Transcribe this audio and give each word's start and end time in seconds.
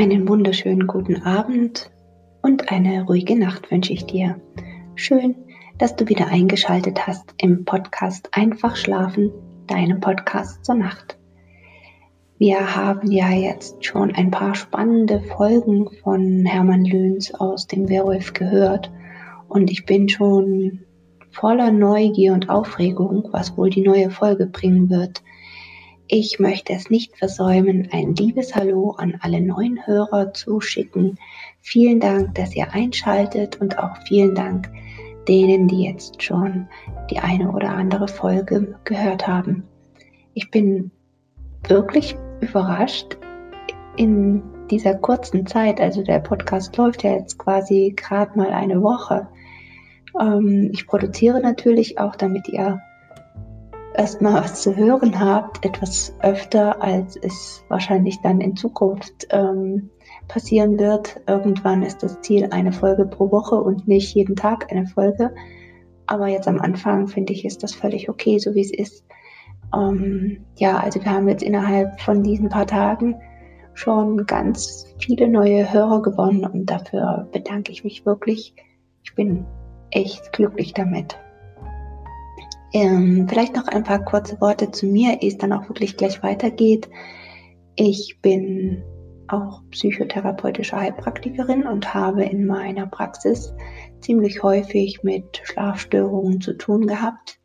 Einen 0.00 0.26
wunderschönen 0.26 0.86
guten 0.86 1.24
Abend 1.24 1.90
und 2.40 2.72
eine 2.72 3.02
ruhige 3.02 3.38
Nacht 3.38 3.70
wünsche 3.70 3.92
ich 3.92 4.06
dir. 4.06 4.40
Schön, 4.94 5.34
dass 5.76 5.94
du 5.94 6.08
wieder 6.08 6.28
eingeschaltet 6.28 7.06
hast 7.06 7.34
im 7.36 7.66
Podcast 7.66 8.30
Einfach 8.32 8.76
schlafen, 8.76 9.30
deinem 9.66 10.00
Podcast 10.00 10.64
zur 10.64 10.76
Nacht. 10.76 11.18
Wir 12.38 12.74
haben 12.74 13.12
ja 13.12 13.28
jetzt 13.28 13.84
schon 13.84 14.14
ein 14.14 14.30
paar 14.30 14.54
spannende 14.54 15.20
Folgen 15.20 15.90
von 16.02 16.46
Hermann 16.46 16.86
Löhns 16.86 17.34
aus 17.34 17.66
dem 17.66 17.90
Werwolf 17.90 18.32
gehört 18.32 18.90
und 19.50 19.70
ich 19.70 19.84
bin 19.84 20.08
schon 20.08 20.80
voller 21.30 21.72
Neugier 21.72 22.32
und 22.32 22.48
Aufregung, 22.48 23.28
was 23.32 23.54
wohl 23.58 23.68
die 23.68 23.82
neue 23.82 24.08
Folge 24.08 24.46
bringen 24.46 24.88
wird. 24.88 25.22
Ich 26.12 26.40
möchte 26.40 26.72
es 26.72 26.90
nicht 26.90 27.16
versäumen, 27.16 27.88
ein 27.92 28.16
liebes 28.16 28.56
Hallo 28.56 28.96
an 28.98 29.18
alle 29.20 29.40
neuen 29.40 29.86
Hörer 29.86 30.34
zu 30.34 30.60
schicken. 30.60 31.18
Vielen 31.60 32.00
Dank, 32.00 32.34
dass 32.34 32.56
ihr 32.56 32.72
einschaltet 32.72 33.60
und 33.60 33.78
auch 33.78 33.96
vielen 34.08 34.34
Dank 34.34 34.68
denen, 35.28 35.68
die 35.68 35.84
jetzt 35.84 36.20
schon 36.20 36.66
die 37.12 37.20
eine 37.20 37.52
oder 37.52 37.68
andere 37.68 38.08
Folge 38.08 38.76
gehört 38.82 39.28
haben. 39.28 39.62
Ich 40.34 40.50
bin 40.50 40.90
wirklich 41.68 42.16
überrascht 42.40 43.16
in 43.96 44.42
dieser 44.68 44.96
kurzen 44.96 45.46
Zeit, 45.46 45.80
also 45.80 46.02
der 46.02 46.18
Podcast 46.18 46.76
läuft 46.76 47.04
ja 47.04 47.12
jetzt 47.12 47.38
quasi 47.38 47.94
gerade 47.96 48.36
mal 48.36 48.50
eine 48.50 48.82
Woche. 48.82 49.28
Ähm, 50.20 50.70
ich 50.72 50.88
produziere 50.88 51.40
natürlich 51.40 52.00
auch, 52.00 52.16
damit 52.16 52.48
ihr 52.48 52.80
erstmal 54.00 54.42
was 54.42 54.62
zu 54.62 54.74
hören 54.76 55.20
habt, 55.20 55.62
etwas 55.62 56.14
öfter, 56.20 56.82
als 56.82 57.16
es 57.16 57.62
wahrscheinlich 57.68 58.18
dann 58.22 58.40
in 58.40 58.56
Zukunft 58.56 59.28
ähm, 59.28 59.90
passieren 60.26 60.78
wird. 60.78 61.20
Irgendwann 61.26 61.82
ist 61.82 62.02
das 62.02 62.18
Ziel 62.22 62.48
eine 62.50 62.72
Folge 62.72 63.04
pro 63.04 63.30
Woche 63.30 63.56
und 63.56 63.86
nicht 63.86 64.14
jeden 64.14 64.36
Tag 64.36 64.72
eine 64.72 64.86
Folge. 64.86 65.34
Aber 66.06 66.28
jetzt 66.28 66.48
am 66.48 66.60
Anfang 66.60 67.08
finde 67.08 67.34
ich, 67.34 67.44
ist 67.44 67.62
das 67.62 67.74
völlig 67.74 68.08
okay, 68.08 68.38
so 68.38 68.54
wie 68.54 68.62
es 68.62 68.72
ist. 68.72 69.04
Ähm, 69.76 70.46
ja, 70.56 70.78
also 70.78 71.04
wir 71.04 71.12
haben 71.12 71.28
jetzt 71.28 71.42
innerhalb 71.42 72.00
von 72.00 72.22
diesen 72.22 72.48
paar 72.48 72.66
Tagen 72.66 73.16
schon 73.74 74.24
ganz 74.24 74.86
viele 74.98 75.28
neue 75.28 75.70
Hörer 75.70 76.00
gewonnen 76.00 76.46
und 76.46 76.70
dafür 76.70 77.28
bedanke 77.32 77.70
ich 77.70 77.84
mich 77.84 78.06
wirklich. 78.06 78.54
Ich 79.04 79.14
bin 79.14 79.44
echt 79.90 80.32
glücklich 80.32 80.72
damit. 80.72 81.18
Ähm, 82.72 83.26
vielleicht 83.28 83.56
noch 83.56 83.66
ein 83.66 83.84
paar 83.84 84.04
kurze 84.04 84.40
Worte 84.40 84.70
zu 84.70 84.86
mir, 84.86 85.22
ehe 85.22 85.28
es 85.28 85.38
dann 85.38 85.52
auch 85.52 85.68
wirklich 85.68 85.96
gleich 85.96 86.22
weitergeht. 86.22 86.88
Ich 87.76 88.18
bin 88.22 88.82
auch 89.28 89.62
psychotherapeutische 89.70 90.76
Heilpraktikerin 90.76 91.66
und 91.66 91.94
habe 91.94 92.24
in 92.24 92.46
meiner 92.46 92.86
Praxis 92.86 93.52
ziemlich 94.00 94.42
häufig 94.42 95.02
mit 95.02 95.40
Schlafstörungen 95.44 96.40
zu 96.40 96.54
tun 96.54 96.86
gehabt. 96.86 97.38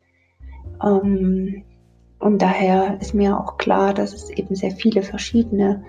Ähm, 0.82 1.64
und 2.18 2.40
daher 2.40 2.98
ist 3.00 3.14
mir 3.14 3.38
auch 3.38 3.56
klar, 3.56 3.94
dass 3.94 4.14
es 4.14 4.30
eben 4.30 4.54
sehr 4.54 4.72
viele 4.72 5.02
verschiedene 5.02 5.84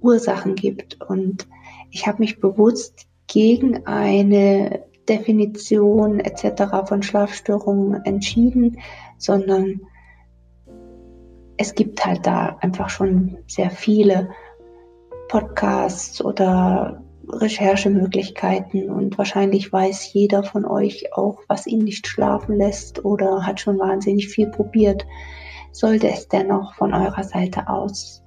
Ursachen 0.00 0.54
gibt. 0.54 1.00
Und 1.08 1.46
ich 1.90 2.06
habe 2.06 2.18
mich 2.18 2.40
bewusst 2.40 3.06
gegen 3.26 3.86
eine 3.86 4.84
Definition 5.10 6.20
etc. 6.20 6.86
von 6.86 7.02
Schlafstörungen 7.02 8.04
entschieden, 8.04 8.78
sondern 9.18 9.80
es 11.56 11.74
gibt 11.74 12.06
halt 12.06 12.26
da 12.26 12.56
einfach 12.60 12.88
schon 12.88 13.36
sehr 13.46 13.70
viele 13.70 14.30
Podcasts 15.28 16.24
oder 16.24 17.02
Recherchemöglichkeiten 17.28 18.88
und 18.88 19.18
wahrscheinlich 19.18 19.72
weiß 19.72 20.12
jeder 20.12 20.42
von 20.42 20.64
euch 20.64 21.12
auch, 21.12 21.40
was 21.48 21.66
ihn 21.66 21.84
nicht 21.84 22.06
schlafen 22.06 22.56
lässt 22.56 23.04
oder 23.04 23.46
hat 23.46 23.60
schon 23.60 23.78
wahnsinnig 23.78 24.28
viel 24.28 24.48
probiert. 24.48 25.06
Sollte 25.72 26.08
es 26.08 26.28
dennoch 26.28 26.74
von 26.74 26.94
eurer 26.94 27.24
Seite 27.24 27.68
aus 27.68 28.22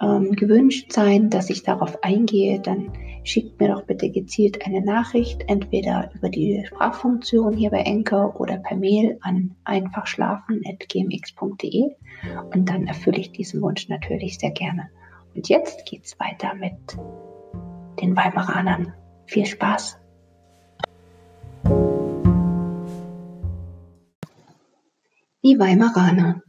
ähm, 0.00 0.32
gewünscht 0.32 0.92
sein, 0.92 1.30
dass 1.30 1.48
ich 1.50 1.62
darauf 1.62 2.02
eingehe, 2.02 2.58
dann 2.60 2.90
schickt 3.22 3.60
mir 3.60 3.68
doch 3.68 3.82
bitte 3.82 4.10
gezielt 4.10 4.66
eine 4.66 4.80
Nachricht, 4.80 5.44
entweder 5.48 6.10
über 6.14 6.30
die 6.30 6.64
Sprachfunktion 6.66 7.54
hier 7.54 7.70
bei 7.70 7.82
Enker 7.82 8.40
oder 8.40 8.56
per 8.58 8.76
Mail 8.76 9.18
an 9.20 9.54
einfachschlafen.gmx.de 9.64 11.96
und 12.54 12.68
dann 12.68 12.86
erfülle 12.86 13.18
ich 13.18 13.32
diesen 13.32 13.60
Wunsch 13.62 13.88
natürlich 13.88 14.38
sehr 14.38 14.52
gerne. 14.52 14.90
Und 15.34 15.48
jetzt 15.48 15.86
geht's 15.86 16.18
weiter 16.18 16.54
mit 16.54 16.74
den 18.00 18.16
Weimaranern. 18.16 18.94
Viel 19.26 19.46
Spaß! 19.46 19.98
Die 25.42 25.58
Weimaraner. 25.58 26.42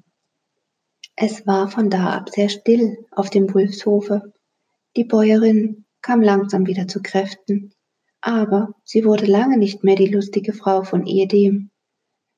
Es 1.24 1.46
war 1.46 1.70
von 1.70 1.92
da 1.92 2.10
ab 2.16 2.32
sehr 2.32 2.50
still 2.50 3.06
auf 3.12 3.30
dem 3.30 3.54
Wulfshofe. 3.54 4.34
Die 4.98 5.04
Bäuerin 5.04 5.86
kam 6.02 6.24
langsam 6.24 6.66
wieder 6.66 6.88
zu 6.88 7.04
Kräften, 7.04 7.76
aber 8.22 8.74
sie 8.86 9.06
wurde 9.06 9.28
lange 9.28 9.60
nicht 9.60 9.84
mehr 9.84 9.96
die 9.96 10.08
lustige 10.08 10.52
Frau 10.52 10.82
von 10.82 11.06
ehedem. 11.06 11.70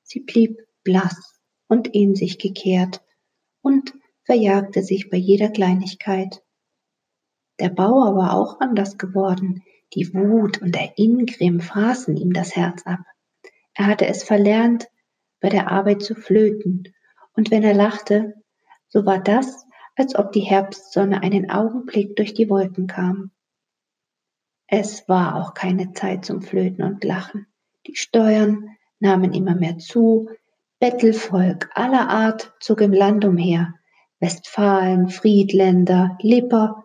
Sie 0.02 0.20
blieb 0.20 0.58
blass 0.82 1.40
und 1.66 1.88
in 1.94 2.14
sich 2.14 2.38
gekehrt 2.38 3.00
und 3.62 3.94
verjagte 4.24 4.82
sich 4.82 5.08
bei 5.08 5.16
jeder 5.16 5.48
Kleinigkeit. 5.48 6.42
Der 7.60 7.70
Bauer 7.70 8.14
war 8.16 8.34
auch 8.34 8.60
anders 8.60 8.98
geworden. 8.98 9.62
Die 9.94 10.12
Wut 10.12 10.60
und 10.60 10.74
der 10.74 10.98
Ingrimm 10.98 11.60
fraßen 11.60 12.18
ihm 12.18 12.34
das 12.34 12.54
Herz 12.54 12.82
ab. 12.84 13.00
Er 13.72 13.86
hatte 13.86 14.06
es 14.06 14.24
verlernt, 14.24 14.88
bei 15.40 15.48
der 15.48 15.70
Arbeit 15.70 16.02
zu 16.02 16.14
flöten, 16.14 16.92
und 17.32 17.50
wenn 17.50 17.62
er 17.62 17.74
lachte, 17.74 18.34
so 18.94 19.04
war 19.04 19.18
das, 19.18 19.66
als 19.96 20.14
ob 20.14 20.30
die 20.30 20.40
Herbstsonne 20.40 21.20
einen 21.20 21.50
Augenblick 21.50 22.14
durch 22.14 22.32
die 22.32 22.48
Wolken 22.48 22.86
kam. 22.86 23.32
Es 24.68 25.08
war 25.08 25.34
auch 25.34 25.52
keine 25.52 25.92
Zeit 25.94 26.24
zum 26.24 26.42
Flöten 26.42 26.84
und 26.84 27.02
Lachen. 27.02 27.48
Die 27.88 27.96
Steuern 27.96 28.68
nahmen 29.00 29.34
immer 29.34 29.56
mehr 29.56 29.78
zu, 29.78 30.30
Bettelvolk 30.78 31.70
aller 31.74 32.08
Art 32.08 32.54
zog 32.60 32.82
im 32.82 32.92
Land 32.92 33.24
umher, 33.24 33.74
Westfalen, 34.20 35.08
Friedländer, 35.08 36.16
Lipper, 36.20 36.84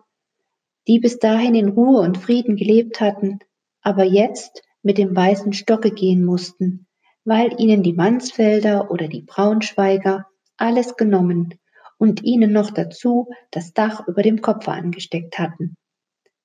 die 0.88 0.98
bis 0.98 1.20
dahin 1.20 1.54
in 1.54 1.68
Ruhe 1.68 2.00
und 2.00 2.18
Frieden 2.18 2.56
gelebt 2.56 3.00
hatten, 3.00 3.38
aber 3.82 4.02
jetzt 4.02 4.64
mit 4.82 4.98
dem 4.98 5.14
weißen 5.14 5.52
Stocke 5.52 5.92
gehen 5.92 6.24
mussten, 6.24 6.88
weil 7.24 7.60
ihnen 7.60 7.84
die 7.84 7.92
Mansfelder 7.92 8.90
oder 8.90 9.06
die 9.06 9.22
Braunschweiger 9.22 10.26
alles 10.56 10.96
genommen 10.96 11.54
und 12.00 12.24
ihnen 12.24 12.50
noch 12.50 12.70
dazu 12.70 13.28
das 13.50 13.74
Dach 13.74 14.08
über 14.08 14.22
dem 14.22 14.40
Kopfe 14.40 14.72
angesteckt 14.72 15.38
hatten. 15.38 15.76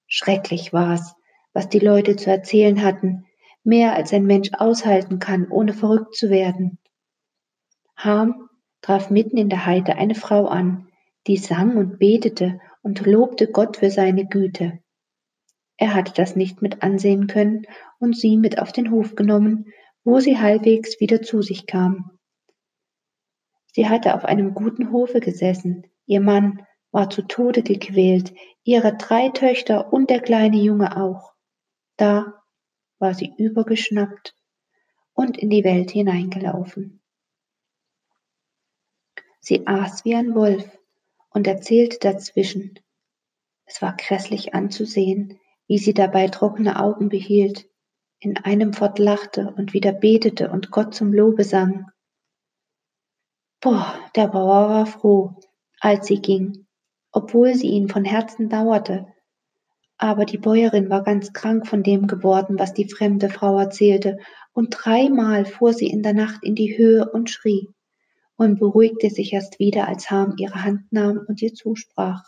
Schrecklich 0.06 0.74
war's, 0.74 1.16
was 1.54 1.70
die 1.70 1.80
Leute 1.80 2.18
zu 2.18 2.30
erzählen 2.30 2.84
hatten, 2.84 3.26
mehr 3.64 3.96
als 3.96 4.12
ein 4.12 4.26
Mensch 4.26 4.50
aushalten 4.52 5.18
kann, 5.20 5.50
ohne 5.50 5.74
verrückt 5.74 6.14
zu 6.14 6.30
werden. 6.30 6.78
Harm 7.96 8.50
traf 8.82 9.10
mitten 9.10 9.38
in 9.38 9.48
der 9.48 9.66
Heide 9.66 9.96
eine 9.96 10.14
Frau 10.14 10.46
an, 10.46 10.90
die 11.26 11.38
sang 11.38 11.78
und 11.78 12.00
betete 12.00 12.60
und 12.82 13.06
lobte 13.06 13.48
Gott 13.48 13.78
für 13.78 13.90
seine 13.90 14.28
Güte. 14.28 14.80
Er 15.78 15.94
hatte 15.94 16.12
das 16.14 16.36
nicht 16.36 16.62
mit 16.62 16.84
ansehen 16.84 17.28
können 17.28 17.66
und 17.98 18.18
sie 18.18 18.36
mit 18.36 18.60
auf 18.60 18.74
den 18.74 18.92
Hof 18.92 19.16
genommen, 19.16 19.68
wo 20.04 20.20
sie 20.20 20.38
halbwegs 20.38 21.00
wieder 21.00 21.22
zu 21.22 21.42
sich 21.42 21.66
kam. 21.66 22.15
Sie 23.76 23.90
hatte 23.90 24.16
auf 24.16 24.24
einem 24.24 24.54
guten 24.54 24.94
Hofe 24.94 25.20
gesessen, 25.20 25.86
ihr 26.06 26.22
Mann 26.22 26.66
war 26.92 27.10
zu 27.10 27.24
Tode 27.24 27.62
gequält, 27.62 28.34
ihre 28.64 28.96
drei 28.96 29.28
Töchter 29.28 29.92
und 29.92 30.10
der 30.10 30.22
kleine 30.22 30.56
Junge 30.56 30.96
auch. 30.96 31.34
Da 31.98 32.42
war 33.00 33.14
sie 33.14 33.34
übergeschnappt 33.38 34.34
und 35.12 35.38
in 35.38 35.50
die 35.50 35.66
Welt 35.66 35.92
hineingelaufen. 35.92 37.02
Sie 39.42 39.68
aß 39.68 40.06
wie 40.06 40.16
ein 40.16 40.36
Wolf 40.36 40.80
und 41.32 41.46
erzählte 41.46 42.00
dazwischen. 42.00 42.80
Es 43.66 43.82
war 43.82 43.98
grässlich 43.98 44.54
anzusehen, 44.54 45.38
wie 45.68 45.80
sie 45.80 45.94
dabei 45.94 46.30
trockene 46.30 46.80
Augen 46.80 47.10
behielt, 47.10 47.68
in 48.20 48.38
einem 48.38 48.72
fort 48.72 49.00
lachte 49.00 49.54
und 49.58 49.74
wieder 49.74 49.92
betete 49.92 50.50
und 50.50 50.72
Gott 50.72 50.96
zum 50.96 51.12
Lobe 51.12 51.44
sang. 51.44 51.92
Boah, 53.66 53.96
der 54.16 54.28
Bauer 54.28 54.70
war 54.70 54.86
froh, 54.86 55.34
als 55.80 56.06
sie 56.06 56.22
ging, 56.22 56.68
obwohl 57.12 57.56
sie 57.56 57.70
ihn 57.70 57.90
von 57.90 58.06
Herzen 58.06 58.48
dauerte, 58.48 59.08
aber 59.98 60.26
die 60.26 60.38
Bäuerin 60.38 60.92
war 60.92 61.02
ganz 61.02 61.34
krank 61.34 61.66
von 61.66 61.82
dem 61.82 62.06
geworden, 62.06 62.60
was 62.60 62.76
die 62.76 62.88
fremde 62.88 63.28
Frau 63.28 63.58
erzählte, 63.58 64.20
und 64.54 64.70
dreimal 64.70 65.46
fuhr 65.46 65.74
sie 65.74 65.88
in 65.88 66.04
der 66.04 66.14
Nacht 66.14 66.44
in 66.44 66.54
die 66.54 66.78
Höhe 66.78 67.10
und 67.12 67.32
schrie 67.32 67.74
und 68.36 68.60
beruhigte 68.60 69.10
sich 69.10 69.34
erst 69.34 69.58
wieder, 69.58 69.88
als 69.88 70.12
Harm 70.12 70.36
ihre 70.38 70.64
Hand 70.64 70.82
nahm 70.92 71.26
und 71.28 71.42
ihr 71.42 71.56
zusprach. 71.56 72.22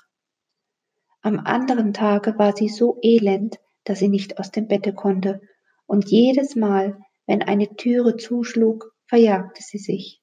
Am 1.22 1.38
anderen 1.38 1.94
Tage 1.94 2.40
war 2.40 2.58
sie 2.58 2.70
so 2.70 2.98
elend, 3.04 3.60
dass 3.84 4.00
sie 4.00 4.10
nicht 4.10 4.40
aus 4.40 4.50
dem 4.50 4.68
Bette 4.68 4.92
konnte, 4.92 5.42
und 5.86 6.10
jedes 6.10 6.56
Mal, 6.56 6.98
wenn 7.28 7.44
eine 7.44 7.76
Türe 7.76 8.18
zuschlug, 8.18 8.92
verjagte 9.06 9.62
sie 9.62 9.78
sich. 9.78 10.20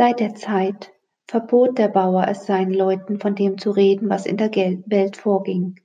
Seit 0.00 0.18
der 0.18 0.34
Zeit 0.34 0.94
verbot 1.28 1.76
der 1.76 1.88
Bauer 1.88 2.26
es 2.26 2.46
seinen 2.46 2.72
Leuten, 2.72 3.20
von 3.20 3.34
dem 3.34 3.58
zu 3.58 3.70
reden, 3.70 4.08
was 4.08 4.24
in 4.24 4.38
der 4.38 4.50
Welt 4.50 5.18
vorging. 5.18 5.78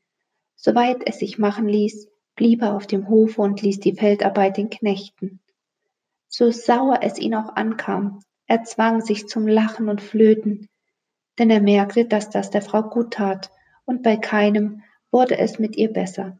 Soweit 0.56 1.06
es 1.06 1.20
sich 1.20 1.38
machen 1.38 1.68
ließ, 1.68 2.08
blieb 2.38 2.62
er 2.62 2.78
auf 2.78 2.88
dem 2.88 3.10
Hofe 3.10 3.42
und 3.42 3.62
ließ 3.62 3.82
die 3.82 3.94
Feldarbeit 3.94 4.56
den 4.56 4.70
Knechten. 4.70 5.42
So 6.30 6.50
sauer 6.50 7.00
es 7.02 7.20
ihn 7.20 7.36
auch 7.36 7.58
ankam, 7.58 8.22
er 8.48 8.64
zwang 8.64 9.02
sich 9.02 9.28
zum 9.28 9.50
Lachen 9.50 9.90
und 9.90 10.02
Flöten, 10.02 10.70
denn 11.38 11.50
er 11.50 11.60
merkte, 11.60 12.06
dass 12.06 12.30
das 12.30 12.50
der 12.50 12.62
Frau 12.62 12.84
gut 12.84 13.16
tat, 13.16 13.52
und 13.84 14.02
bei 14.02 14.16
keinem 14.16 14.82
wurde 15.12 15.38
es 15.38 15.60
mit 15.60 15.76
ihr 15.76 15.92
besser. 15.92 16.40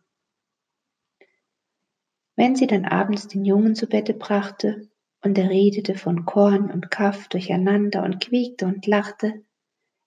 Wenn 2.38 2.56
sie 2.56 2.68
dann 2.68 2.86
abends 2.86 3.28
den 3.28 3.44
Jungen 3.44 3.76
zu 3.76 3.86
Bette 3.86 4.14
brachte, 4.14 4.88
und 5.26 5.40
er 5.40 5.50
redete 5.50 5.96
von 5.96 6.26
Korn 6.26 6.70
und 6.70 6.92
Kaff 6.92 7.28
durcheinander 7.30 8.04
und 8.04 8.22
quiekte 8.22 8.68
und 8.68 8.86
lachte, 8.86 9.44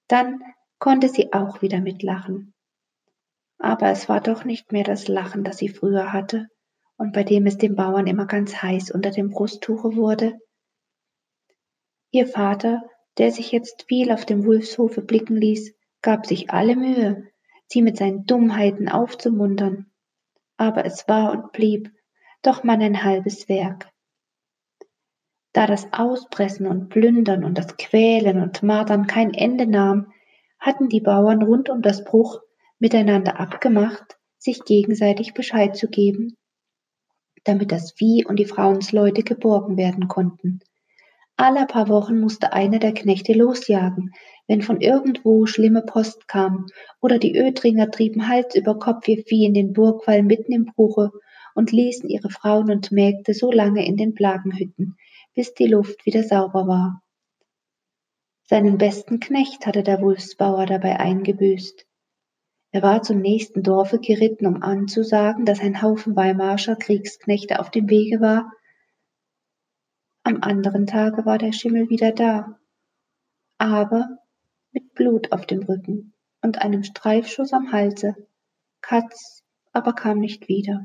dann 0.06 0.40
konnte 0.78 1.08
sie 1.08 1.32
auch 1.32 1.60
wieder 1.60 1.80
mitlachen. 1.80 2.54
Aber 3.58 3.88
es 3.90 4.08
war 4.08 4.20
doch 4.20 4.44
nicht 4.44 4.70
mehr 4.70 4.84
das 4.84 5.08
Lachen, 5.08 5.42
das 5.42 5.58
sie 5.58 5.68
früher 5.68 6.12
hatte 6.12 6.48
und 6.96 7.12
bei 7.12 7.24
dem 7.24 7.46
es 7.46 7.58
dem 7.58 7.74
Bauern 7.74 8.06
immer 8.06 8.26
ganz 8.26 8.62
heiß 8.62 8.92
unter 8.92 9.10
dem 9.10 9.30
Brusttuche 9.30 9.96
wurde. 9.96 10.38
Ihr 12.12 12.28
Vater, 12.28 12.82
der 13.18 13.32
sich 13.32 13.50
jetzt 13.50 13.86
viel 13.88 14.12
auf 14.12 14.24
dem 14.24 14.44
Wulfshofe 14.44 15.02
blicken 15.02 15.36
ließ, 15.36 15.74
gab 16.00 16.26
sich 16.26 16.50
alle 16.50 16.76
Mühe, 16.76 17.24
sie 17.66 17.82
mit 17.82 17.96
seinen 17.96 18.24
Dummheiten 18.24 18.88
aufzumuntern. 18.88 19.90
Aber 20.56 20.84
es 20.84 21.08
war 21.08 21.32
und 21.32 21.50
blieb 21.50 21.90
doch 22.42 22.62
man 22.62 22.80
ein 22.80 23.02
halbes 23.02 23.48
Werk. 23.48 23.90
Da 25.58 25.66
das 25.66 25.92
Auspressen 25.92 26.68
und 26.68 26.88
Plündern 26.88 27.42
und 27.42 27.58
das 27.58 27.76
Quälen 27.76 28.40
und 28.40 28.62
Martern 28.62 29.08
kein 29.08 29.34
Ende 29.34 29.66
nahm, 29.66 30.12
hatten 30.60 30.88
die 30.88 31.00
Bauern 31.00 31.42
rund 31.42 31.68
um 31.68 31.82
das 31.82 32.04
Bruch 32.04 32.38
miteinander 32.78 33.40
abgemacht, 33.40 34.18
sich 34.38 34.62
gegenseitig 34.62 35.34
Bescheid 35.34 35.74
zu 35.74 35.88
geben, 35.88 36.36
damit 37.42 37.72
das 37.72 37.90
Vieh 37.90 38.24
und 38.24 38.38
die 38.38 38.44
Frauensleute 38.44 39.24
geborgen 39.24 39.76
werden 39.76 40.06
konnten. 40.06 40.60
Alle 41.36 41.66
paar 41.66 41.88
Wochen 41.88 42.20
musste 42.20 42.52
einer 42.52 42.78
der 42.78 42.94
Knechte 42.94 43.32
losjagen, 43.32 44.12
wenn 44.46 44.62
von 44.62 44.80
irgendwo 44.80 45.46
schlimme 45.46 45.82
Post 45.82 46.28
kam, 46.28 46.66
oder 47.00 47.18
die 47.18 47.36
Ötringer 47.36 47.90
trieben 47.90 48.28
Hals 48.28 48.54
über 48.54 48.78
Kopf 48.78 49.08
ihr 49.08 49.24
Vieh 49.26 49.46
in 49.46 49.54
den 49.54 49.72
Burgwall 49.72 50.22
mitten 50.22 50.52
im 50.52 50.66
Bruche 50.66 51.10
und 51.56 51.72
ließen 51.72 52.08
ihre 52.08 52.30
Frauen 52.30 52.70
und 52.70 52.92
Mägde 52.92 53.34
so 53.34 53.50
lange 53.50 53.84
in 53.84 53.96
den 53.96 54.14
Plagenhütten, 54.14 54.96
bis 55.34 55.54
die 55.54 55.66
Luft 55.66 56.04
wieder 56.06 56.22
sauber 56.22 56.66
war. 56.66 57.02
Seinen 58.44 58.78
besten 58.78 59.20
Knecht 59.20 59.66
hatte 59.66 59.82
der 59.82 60.00
Wulfsbauer 60.00 60.66
dabei 60.66 60.98
eingebüßt. 60.98 61.86
Er 62.70 62.82
war 62.82 63.02
zum 63.02 63.20
nächsten 63.20 63.62
Dorfe 63.62 63.98
geritten, 63.98 64.46
um 64.46 64.62
anzusagen, 64.62 65.44
dass 65.44 65.60
ein 65.60 65.82
Haufen 65.82 66.16
Weimarscher 66.16 66.76
Kriegsknechte 66.76 67.60
auf 67.60 67.70
dem 67.70 67.88
Wege 67.88 68.20
war. 68.20 68.52
Am 70.22 70.42
anderen 70.42 70.86
Tage 70.86 71.24
war 71.24 71.38
der 71.38 71.52
Schimmel 71.52 71.88
wieder 71.88 72.12
da, 72.12 72.58
aber 73.58 74.18
mit 74.72 74.94
Blut 74.94 75.32
auf 75.32 75.46
dem 75.46 75.62
Rücken 75.62 76.14
und 76.42 76.60
einem 76.60 76.84
Streifschuss 76.84 77.52
am 77.52 77.72
Halse. 77.72 78.14
Katz 78.80 79.42
aber 79.72 79.92
kam 79.92 80.18
nicht 80.18 80.48
wieder. 80.48 80.84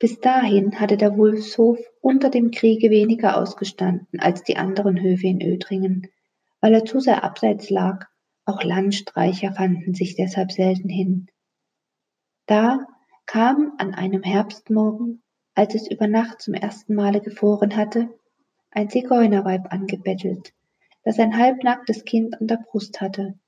Bis 0.00 0.18
dahin 0.18 0.80
hatte 0.80 0.96
der 0.96 1.16
Wulfshof 1.16 1.78
unter 2.00 2.30
dem 2.30 2.50
Kriege 2.50 2.90
weniger 2.90 3.36
ausgestanden 3.38 4.18
als 4.18 4.42
die 4.42 4.56
anderen 4.56 5.00
Höfe 5.00 5.28
in 5.28 5.40
Ödringen, 5.40 6.08
weil 6.60 6.74
er 6.74 6.84
zu 6.84 6.98
sehr 6.98 7.22
abseits 7.22 7.70
lag 7.70 8.10
auch 8.50 8.64
Landstreicher 8.64 9.52
fanden 9.52 9.94
sich 9.94 10.16
deshalb 10.16 10.50
selten 10.50 10.88
hin. 10.88 11.28
Da 12.46 12.86
kam 13.26 13.74
an 13.78 13.94
einem 13.94 14.24
Herbstmorgen, 14.24 15.22
als 15.54 15.76
es 15.76 15.88
über 15.88 16.08
Nacht 16.08 16.42
zum 16.42 16.54
ersten 16.54 16.94
Male 16.94 17.20
gefroren 17.20 17.76
hatte, 17.76 18.08
ein 18.72 18.88
Zigeunerweib 18.88 19.72
angebettelt, 19.72 20.52
das 21.04 21.20
ein 21.20 21.36
halbnacktes 21.36 22.04
Kind 22.04 22.40
an 22.40 22.48
der 22.48 22.56
Brust 22.56 23.00
hatte. 23.00 23.38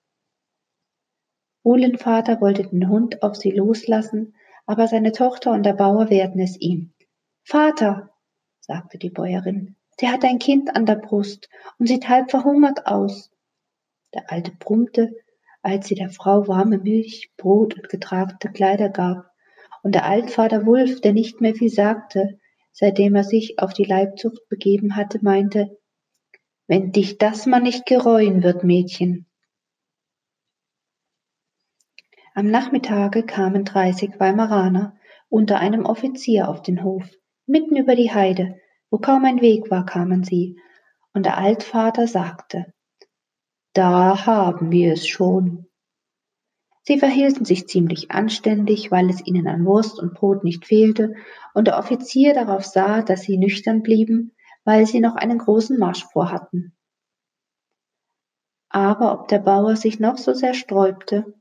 Uhlenvater 1.64 2.40
wollte 2.40 2.68
den 2.68 2.88
Hund 2.88 3.22
auf 3.24 3.34
sie 3.34 3.50
loslassen, 3.50 4.34
aber 4.66 4.88
seine 4.88 5.12
Tochter 5.12 5.52
und 5.52 5.64
der 5.64 5.74
Bauer 5.74 6.10
wehrten 6.10 6.40
es 6.40 6.58
ihm. 6.60 6.92
Vater, 7.44 8.10
sagte 8.60 8.98
die 8.98 9.10
Bäuerin, 9.10 9.76
sie 9.98 10.08
hat 10.08 10.24
ein 10.24 10.38
Kind 10.38 10.74
an 10.74 10.86
der 10.86 10.96
Brust 10.96 11.48
und 11.78 11.88
sieht 11.88 12.08
halb 12.08 12.30
verhungert 12.30 12.86
aus. 12.86 13.30
Der 14.14 14.30
Alte 14.30 14.52
brummte, 14.58 15.12
als 15.62 15.88
sie 15.88 15.94
der 15.94 16.10
Frau 16.10 16.48
warme 16.48 16.78
Milch, 16.78 17.32
Brot 17.36 17.74
und 17.74 17.88
getragte 17.88 18.50
Kleider 18.50 18.88
gab, 18.88 19.30
und 19.82 19.94
der 19.94 20.06
Altvater 20.06 20.64
Wulf, 20.64 21.00
der 21.00 21.12
nicht 21.12 21.40
mehr 21.40 21.54
viel 21.54 21.70
sagte, 21.70 22.38
seitdem 22.72 23.14
er 23.14 23.24
sich 23.24 23.58
auf 23.58 23.72
die 23.72 23.84
Leibzucht 23.84 24.48
begeben 24.48 24.96
hatte, 24.96 25.18
meinte, 25.22 25.76
wenn 26.66 26.92
dich 26.92 27.18
das 27.18 27.46
mal 27.46 27.60
nicht 27.60 27.86
gereuen 27.86 28.42
wird, 28.42 28.64
Mädchen. 28.64 29.26
Am 32.34 32.50
Nachmittage 32.50 33.24
kamen 33.24 33.64
dreißig 33.64 34.18
Weimaraner 34.18 34.96
unter 35.28 35.58
einem 35.58 35.84
Offizier 35.84 36.48
auf 36.48 36.62
den 36.62 36.82
Hof. 36.82 37.04
Mitten 37.46 37.76
über 37.76 37.94
die 37.94 38.12
Heide, 38.12 38.58
wo 38.90 38.98
kaum 38.98 39.24
ein 39.26 39.42
Weg 39.42 39.70
war, 39.70 39.84
kamen 39.84 40.24
sie, 40.24 40.58
und 41.12 41.26
der 41.26 41.36
Altvater 41.36 42.06
sagte, 42.06 42.72
da 43.74 44.24
haben 44.24 44.70
wir 44.70 44.94
es 44.94 45.06
schon. 45.06 45.66
Sie 46.84 46.98
verhielten 46.98 47.44
sich 47.44 47.68
ziemlich 47.68 48.10
anständig, 48.10 48.90
weil 48.90 49.10
es 49.10 49.24
ihnen 49.26 49.46
an 49.46 49.64
Wurst 49.66 49.98
und 49.98 50.14
Brot 50.14 50.42
nicht 50.42 50.66
fehlte, 50.66 51.14
und 51.52 51.66
der 51.68 51.78
Offizier 51.78 52.32
darauf 52.32 52.64
sah, 52.64 53.02
dass 53.02 53.22
sie 53.22 53.36
nüchtern 53.36 53.82
blieben, 53.82 54.34
weil 54.64 54.86
sie 54.86 55.00
noch 55.00 55.16
einen 55.16 55.38
großen 55.38 55.78
Marsch 55.78 56.04
vorhatten. 56.12 56.74
Aber 58.70 59.12
ob 59.12 59.28
der 59.28 59.40
Bauer 59.40 59.76
sich 59.76 60.00
noch 60.00 60.16
so 60.16 60.32
sehr 60.32 60.54
sträubte, 60.54 61.34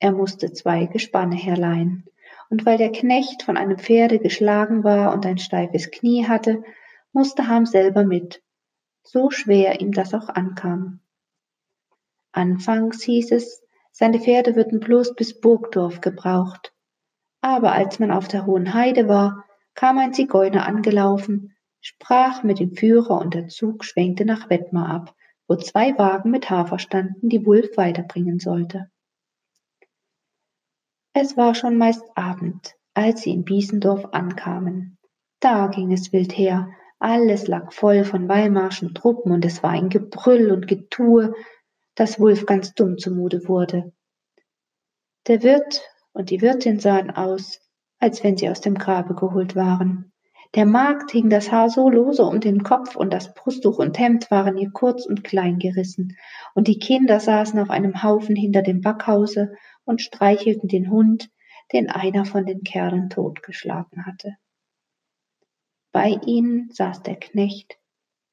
er 0.00 0.12
musste 0.12 0.52
zwei 0.52 0.86
Gespanne 0.86 1.36
herleihen, 1.36 2.04
und 2.50 2.64
weil 2.64 2.78
der 2.78 2.92
Knecht 2.92 3.42
von 3.42 3.56
einem 3.56 3.78
Pferde 3.78 4.18
geschlagen 4.18 4.84
war 4.84 5.12
und 5.12 5.26
ein 5.26 5.38
steifes 5.38 5.90
Knie 5.90 6.26
hatte, 6.26 6.62
musste 7.12 7.48
Ham 7.48 7.66
selber 7.66 8.04
mit, 8.04 8.42
so 9.02 9.30
schwer 9.30 9.80
ihm 9.80 9.92
das 9.92 10.14
auch 10.14 10.28
ankam. 10.28 11.00
Anfangs 12.32 13.02
hieß 13.02 13.32
es, 13.32 13.62
seine 13.90 14.20
Pferde 14.20 14.54
würden 14.54 14.80
bloß 14.80 15.14
bis 15.14 15.40
Burgdorf 15.40 16.00
gebraucht. 16.00 16.72
Aber 17.40 17.72
als 17.72 17.98
man 17.98 18.10
auf 18.10 18.28
der 18.28 18.46
hohen 18.46 18.74
Heide 18.74 19.08
war, 19.08 19.44
kam 19.74 19.98
ein 19.98 20.12
Zigeuner 20.12 20.66
angelaufen, 20.66 21.56
sprach 21.80 22.42
mit 22.42 22.58
dem 22.60 22.72
Führer 22.72 23.20
und 23.20 23.34
der 23.34 23.48
Zug 23.48 23.84
schwenkte 23.84 24.24
nach 24.24 24.50
Wettmar 24.50 24.88
ab, 24.88 25.14
wo 25.48 25.56
zwei 25.56 25.96
Wagen 25.98 26.30
mit 26.30 26.50
Hafer 26.50 26.78
standen, 26.78 27.28
die 27.28 27.46
Wulf 27.46 27.76
weiterbringen 27.76 28.38
sollte. 28.38 28.90
Es 31.20 31.36
war 31.36 31.56
schon 31.56 31.76
meist 31.76 32.04
Abend, 32.14 32.76
als 32.94 33.22
sie 33.22 33.32
in 33.32 33.42
Biesendorf 33.42 34.04
ankamen. 34.12 34.98
Da 35.40 35.66
ging 35.66 35.90
es 35.90 36.12
wild 36.12 36.38
her, 36.38 36.68
alles 37.00 37.48
lag 37.48 37.72
voll 37.72 38.04
von 38.04 38.28
weimarschen 38.28 38.94
Truppen 38.94 39.32
und 39.32 39.44
es 39.44 39.64
war 39.64 39.70
ein 39.70 39.88
Gebrüll 39.88 40.52
und 40.52 40.68
Getue, 40.68 41.34
dass 41.96 42.20
Wulf 42.20 42.46
ganz 42.46 42.72
dumm 42.74 42.98
zumute 42.98 43.48
wurde. 43.48 43.92
Der 45.26 45.42
Wirt 45.42 45.82
und 46.12 46.30
die 46.30 46.40
Wirtin 46.40 46.78
sahen 46.78 47.10
aus, 47.10 47.58
als 47.98 48.22
wenn 48.22 48.36
sie 48.36 48.48
aus 48.48 48.60
dem 48.60 48.76
Grabe 48.76 49.16
geholt 49.16 49.56
waren. 49.56 50.12
Der 50.54 50.66
Magd 50.66 51.10
hing 51.10 51.30
das 51.30 51.50
Haar 51.50 51.68
so 51.68 51.90
lose 51.90 52.22
um 52.22 52.38
den 52.38 52.62
Kopf 52.62 52.94
und 52.94 53.12
das 53.12 53.34
Brusttuch 53.34 53.80
und 53.80 53.98
Hemd 53.98 54.30
waren 54.30 54.56
ihr 54.56 54.70
kurz 54.70 55.04
und 55.04 55.24
klein 55.24 55.58
gerissen, 55.58 56.16
und 56.54 56.68
die 56.68 56.78
Kinder 56.78 57.18
saßen 57.18 57.58
auf 57.58 57.70
einem 57.70 58.04
Haufen 58.04 58.36
hinter 58.36 58.62
dem 58.62 58.82
Backhause 58.82 59.52
und 59.88 60.02
streichelten 60.02 60.68
den 60.68 60.90
Hund, 60.90 61.30
den 61.72 61.88
einer 61.88 62.24
von 62.24 62.44
den 62.44 62.62
Kerlen 62.62 63.08
totgeschlagen 63.08 64.04
hatte. 64.04 64.36
Bei 65.92 66.18
ihnen 66.26 66.70
saß 66.70 67.02
der 67.02 67.16
Knecht, 67.16 67.78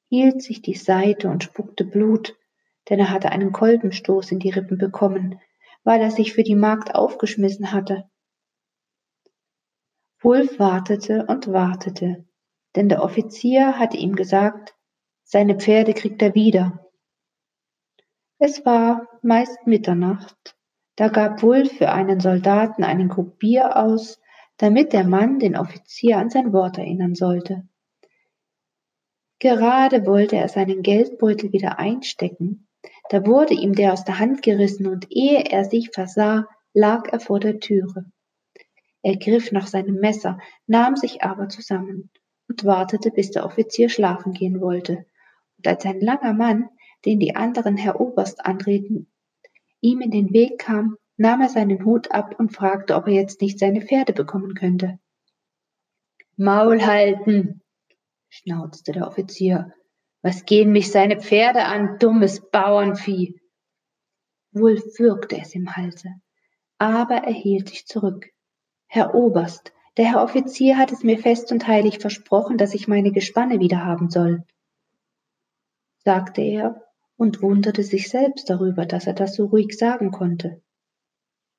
hielt 0.08 0.42
sich 0.42 0.60
die 0.60 0.74
Seite 0.74 1.28
und 1.28 1.42
spuckte 1.42 1.84
Blut, 1.84 2.36
denn 2.88 2.98
er 2.98 3.10
hatte 3.10 3.30
einen 3.30 3.52
Kolbenstoß 3.52 4.32
in 4.32 4.38
die 4.38 4.50
Rippen 4.50 4.76
bekommen, 4.76 5.40
weil 5.82 6.00
er 6.00 6.10
sich 6.10 6.34
für 6.34 6.42
die 6.42 6.54
Magd 6.54 6.94
aufgeschmissen 6.94 7.72
hatte. 7.72 8.08
Wulf 10.20 10.58
wartete 10.58 11.24
und 11.26 11.50
wartete, 11.52 12.26
denn 12.74 12.88
der 12.88 13.02
Offizier 13.02 13.78
hatte 13.78 13.96
ihm 13.96 14.14
gesagt, 14.14 14.74
seine 15.24 15.56
Pferde 15.56 15.94
kriegt 15.94 16.20
er 16.20 16.34
wieder. 16.34 16.86
Es 18.38 18.66
war 18.66 19.08
meist 19.22 19.66
Mitternacht. 19.66 20.55
Da 20.96 21.08
gab 21.08 21.42
Wulf 21.42 21.72
für 21.72 21.90
einen 21.90 22.20
Soldaten 22.20 22.82
einen 22.82 23.08
Krug 23.08 23.38
Bier 23.38 23.76
aus, 23.76 24.20
damit 24.56 24.92
der 24.92 25.04
Mann 25.04 25.38
den 25.38 25.56
Offizier 25.56 26.18
an 26.18 26.30
sein 26.30 26.52
Wort 26.52 26.78
erinnern 26.78 27.14
sollte. 27.14 27.68
Gerade 29.38 30.06
wollte 30.06 30.36
er 30.36 30.48
seinen 30.48 30.82
Geldbeutel 30.82 31.52
wieder 31.52 31.78
einstecken, 31.78 32.66
da 33.08 33.26
wurde 33.26 33.54
ihm 33.54 33.74
der 33.74 33.92
aus 33.92 34.04
der 34.04 34.18
Hand 34.18 34.42
gerissen 34.42 34.86
und 34.86 35.06
ehe 35.10 35.44
er 35.44 35.64
sich 35.64 35.90
versah, 35.90 36.48
lag 36.72 37.12
er 37.12 37.20
vor 37.20 37.40
der 37.40 37.60
Türe. 37.60 38.06
Er 39.02 39.16
griff 39.16 39.52
nach 39.52 39.66
seinem 39.66 39.96
Messer, 39.96 40.38
nahm 40.66 40.96
sich 40.96 41.22
aber 41.22 41.48
zusammen 41.48 42.10
und 42.48 42.64
wartete, 42.64 43.10
bis 43.10 43.30
der 43.30 43.44
Offizier 43.44 43.88
schlafen 43.88 44.32
gehen 44.32 44.60
wollte. 44.60 45.06
Und 45.58 45.66
als 45.66 45.84
ein 45.84 46.00
langer 46.00 46.32
Mann, 46.32 46.68
den 47.04 47.20
die 47.20 47.36
anderen 47.36 47.76
Herr 47.76 48.00
Oberst 48.00 48.44
anredeten, 48.44 49.12
ihm 49.80 50.00
in 50.00 50.10
den 50.10 50.32
Weg 50.32 50.58
kam, 50.58 50.96
nahm 51.16 51.40
er 51.40 51.48
seinen 51.48 51.84
Hut 51.84 52.10
ab 52.10 52.38
und 52.38 52.52
fragte, 52.54 52.94
ob 52.94 53.06
er 53.06 53.14
jetzt 53.14 53.40
nicht 53.40 53.58
seine 53.58 53.80
Pferde 53.80 54.12
bekommen 54.12 54.54
könnte. 54.54 54.98
Maul 56.36 56.82
halten, 56.84 57.62
schnauzte 58.28 58.92
der 58.92 59.06
Offizier. 59.06 59.72
Was 60.22 60.44
gehen 60.44 60.72
mich 60.72 60.90
seine 60.90 61.20
Pferde 61.20 61.64
an, 61.64 61.98
dummes 61.98 62.50
Bauernvieh? 62.50 63.40
Wulf 64.52 64.98
würgte 64.98 65.38
es 65.38 65.54
im 65.54 65.76
Halse, 65.76 66.14
aber 66.78 67.16
er 67.16 67.32
hielt 67.32 67.68
sich 67.68 67.86
zurück. 67.86 68.30
Herr 68.86 69.14
Oberst, 69.14 69.72
der 69.96 70.06
Herr 70.06 70.22
Offizier 70.22 70.76
hat 70.78 70.92
es 70.92 71.02
mir 71.02 71.18
fest 71.18 71.52
und 71.52 71.66
heilig 71.66 71.98
versprochen, 71.98 72.58
dass 72.58 72.74
ich 72.74 72.88
meine 72.88 73.12
Gespanne 73.12 73.60
wieder 73.60 73.84
haben 73.84 74.10
soll, 74.10 74.44
sagte 76.04 76.42
er 76.42 76.85
und 77.16 77.42
wunderte 77.42 77.82
sich 77.82 78.08
selbst 78.08 78.50
darüber, 78.50 78.86
dass 78.86 79.06
er 79.06 79.14
das 79.14 79.34
so 79.34 79.46
ruhig 79.46 79.76
sagen 79.76 80.10
konnte. 80.10 80.62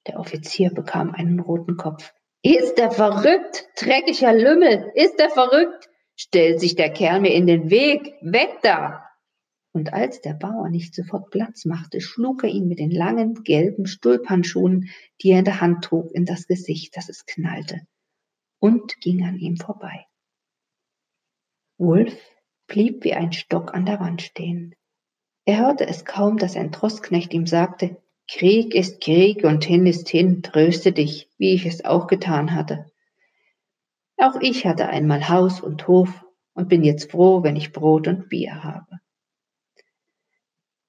Der 0.08 0.20
Offizier 0.20 0.70
bekam 0.72 1.12
einen 1.12 1.40
roten 1.40 1.78
Kopf. 1.78 2.14
Ist 2.42 2.80
er 2.80 2.92
verrückt? 2.92 3.68
Dreckiger 3.78 4.34
Lümmel! 4.34 4.92
Ist 4.96 5.20
er 5.20 5.30
verrückt? 5.30 5.90
Stellt 6.16 6.60
sich 6.60 6.76
der 6.76 6.92
Kerl 6.92 7.20
mir 7.20 7.34
in 7.34 7.48
den 7.48 7.70
Weg! 7.70 8.14
Weg 8.22 8.60
da! 8.62 9.04
Und 9.74 9.94
als 9.94 10.22
der 10.22 10.34
Bauer 10.34 10.70
nicht 10.70 10.96
sofort 10.96 11.30
Platz 11.30 11.66
machte, 11.66 12.02
schlug 12.02 12.44
er 12.44 12.50
ihn 12.50 12.68
mit 12.68 12.80
den 12.80 12.90
langen, 12.90 13.44
gelben 13.44 13.86
Stulphandschuhen, 13.86 14.90
die 15.22 15.32
er 15.32 15.40
in 15.40 15.46
der 15.46 15.62
Hand 15.62 15.84
trug, 15.84 16.12
in 16.14 16.26
das 16.26 16.48
Gesicht, 16.48 16.98
dass 16.98 17.10
es 17.10 17.26
knallte, 17.26 17.82
und 18.60 19.00
ging 19.02 19.24
an 19.24 19.38
ihm 19.38 19.58
vorbei. 19.58 20.06
Wolf 21.78 22.18
blieb 22.66 23.04
wie 23.04 23.14
ein 23.14 23.34
Stock 23.34 23.76
an 23.76 23.86
der 23.86 24.00
Wand 24.00 24.24
stehen. 24.24 24.74
Er 25.48 25.60
hörte 25.60 25.88
es 25.88 26.04
kaum, 26.04 26.36
dass 26.36 26.58
ein 26.58 26.74
Trossknecht 26.74 27.34
ihm 27.34 27.48
sagte, 27.48 27.96
Krieg 28.30 28.75
ist 28.75 29.00
Krieg 29.00 29.46
und 29.46 29.63
hin 29.63 29.86
ist 29.86 30.10
hin, 30.10 30.44
tröste 30.44 30.92
dich, 30.92 31.30
wie 31.38 31.54
ich 31.54 31.66
es 31.66 31.86
auch 31.86 32.08
getan 32.08 32.54
hatte. 32.54 32.92
Auch 34.18 34.36
ich 34.42 34.66
hatte 34.66 34.89
einmal 34.89 35.30
Haus 35.30 35.62
und 35.62 35.88
Hof 35.88 36.25
und 36.54 36.68
bin 36.68 36.84
jetzt 36.84 37.12
froh, 37.12 37.44
wenn 37.44 37.56
ich 37.56 37.72
Brot 37.72 38.10
und 38.10 38.27
Bier 38.27 38.62
habe. 38.62 39.00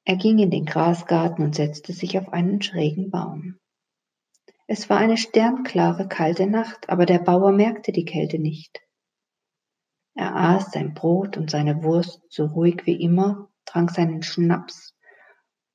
Er 0.05 0.17
ging 0.17 0.41
in 0.41 0.51
den 0.51 0.65
Grasgarten 0.65 1.45
und 1.45 1.55
setzte 1.55 1.93
sich 1.93 2.19
auf 2.19 2.33
einen 2.33 2.61
schrägen 2.61 3.13
Baum. 3.13 3.61
Es 4.67 4.91
war 4.91 4.99
eine 4.99 5.19
sternklare, 5.19 6.09
kalte 6.09 6.49
Nacht, 6.49 6.89
aber 6.89 7.07
der 7.07 7.21
Bauer 7.21 7.53
merkte 7.53 7.93
die 7.93 8.05
Kälte 8.05 8.41
nicht. 8.41 8.81
Er 10.17 10.35
aß 10.35 10.73
sein 10.73 10.95
Brot 10.95 11.37
und 11.37 11.49
seine 11.49 11.85
Wurst 11.85 12.23
so 12.29 12.47
ruhig 12.47 12.87
wie 12.87 13.01
immer, 13.01 13.49
trank 13.69 13.91
seinen 13.91 14.23
Schnaps 14.23 14.97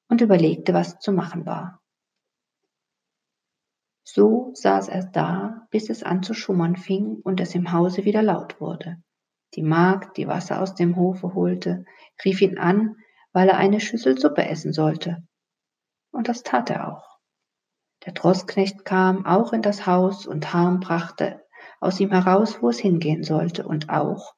und 0.10 0.22
überlegte, 0.22 0.74
was 0.74 1.00
zu 1.00 1.12
machen 1.12 1.46
war. 1.46 1.80
So 4.04 4.52
saß 4.54 4.90
er 4.90 5.06
da, 5.06 5.68
bis 5.70 5.90
es 5.90 6.04
an 6.04 6.24
zu 6.24 6.34
schummern 6.34 6.76
fing 6.76 7.22
und 7.24 7.40
es 7.40 7.56
im 7.56 7.72
Hause 7.72 8.04
wieder 8.04 8.22
laut 8.22 8.60
wurde. 8.60 8.98
Die 9.56 9.64
Magd, 9.64 10.18
die 10.18 10.28
Wasser 10.28 10.62
aus 10.62 10.76
dem 10.76 10.96
Hofe 10.96 11.34
holte, 11.36 11.86
rief 12.26 12.42
ihn 12.42 12.58
an, 12.58 12.96
weil 13.32 13.48
er 13.48 13.58
eine 13.58 13.80
Schüssel 13.80 14.18
Suppe 14.20 14.46
essen 14.46 14.74
sollte. 14.74 15.26
Und 16.12 16.28
das 16.28 16.44
tat 16.44 16.70
er 16.70 16.92
auch. 16.92 17.20
Der 18.06 18.14
Trossknecht 18.14 18.86
kam 18.86 19.26
auch 19.26 19.54
in 19.54 19.62
das 19.62 19.88
Haus 19.88 20.28
und 20.28 20.54
Harm 20.54 20.80
brachte 20.80 21.44
aus 21.80 22.00
ihm 22.00 22.12
heraus, 22.12 22.62
wo 22.62 22.70
es 22.70 22.80
hingehen 22.80 23.24
sollte, 23.24 23.68
und 23.68 23.90
auch, 23.90 24.36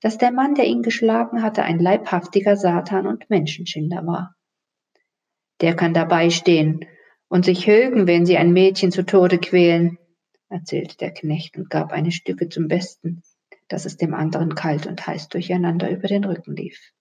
dass 0.00 0.18
der 0.18 0.32
Mann, 0.32 0.54
der 0.54 0.66
ihn 0.66 0.82
geschlagen 0.82 1.42
hatte, 1.42 1.62
ein 1.62 1.78
leibhaftiger 1.78 2.56
Satan 2.56 3.06
und 3.06 3.28
Menschenschinder 3.30 4.06
war 4.06 4.34
der 5.60 5.74
kann 5.74 5.94
dabei 5.94 6.30
stehen 6.30 6.84
und 7.28 7.44
sich 7.44 7.66
högen, 7.66 8.06
wenn 8.06 8.26
sie 8.26 8.36
ein 8.36 8.52
Mädchen 8.52 8.92
zu 8.92 9.04
Tode 9.04 9.38
quälen, 9.38 9.98
erzählte 10.48 10.96
der 10.96 11.12
Knecht 11.12 11.56
und 11.56 11.68
gab 11.68 11.92
eine 11.92 12.12
Stücke 12.12 12.48
zum 12.48 12.68
Besten, 12.68 13.22
dass 13.68 13.84
es 13.84 13.96
dem 13.96 14.14
anderen 14.14 14.54
kalt 14.54 14.86
und 14.86 15.06
heiß 15.06 15.28
durcheinander 15.28 15.90
über 15.90 16.08
den 16.08 16.24
Rücken 16.24 16.56
lief. 16.56 16.92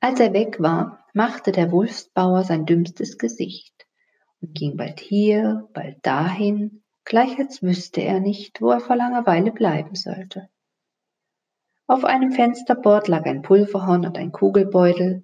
Als 0.00 0.20
er 0.20 0.32
weg 0.32 0.60
war, 0.60 1.06
machte 1.14 1.52
der 1.52 1.70
Wulfsbauer 1.70 2.44
sein 2.44 2.66
dümmstes 2.66 3.18
Gesicht 3.18 3.86
und 4.40 4.54
ging 4.54 4.76
bald 4.76 5.00
hier, 5.00 5.68
bald 5.72 5.98
dahin, 6.02 6.81
gleich 7.04 7.38
als 7.38 7.62
wüsste 7.62 8.02
er 8.02 8.20
nicht, 8.20 8.60
wo 8.60 8.70
er 8.70 8.80
vor 8.80 8.96
Langeweile 8.96 9.52
bleiben 9.52 9.94
sollte. 9.94 10.48
Auf 11.86 12.04
einem 12.04 12.32
Fensterbord 12.32 13.08
lag 13.08 13.24
ein 13.26 13.42
Pulverhorn 13.42 14.06
und 14.06 14.16
ein 14.16 14.32
Kugelbeutel, 14.32 15.22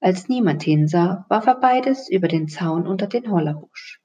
als 0.00 0.28
niemand 0.28 0.62
hinsah, 0.62 1.24
warf 1.28 1.46
er 1.46 1.58
beides 1.58 2.10
über 2.10 2.28
den 2.28 2.48
Zaun 2.48 2.86
unter 2.86 3.06
den 3.06 3.30
Hollerbusch. 3.30 4.00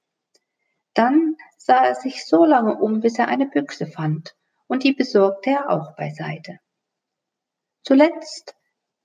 Dann 0.93 1.35
sah 1.57 1.85
er 1.85 1.95
sich 1.95 2.25
so 2.25 2.45
lange 2.45 2.75
um, 2.75 3.01
bis 3.01 3.19
er 3.19 3.27
eine 3.27 3.47
Büchse 3.47 3.85
fand, 3.85 4.35
und 4.67 4.83
die 4.83 4.93
besorgte 4.93 5.49
er 5.49 5.69
auch 5.69 5.95
beiseite. 5.95 6.59
Zuletzt 7.83 8.55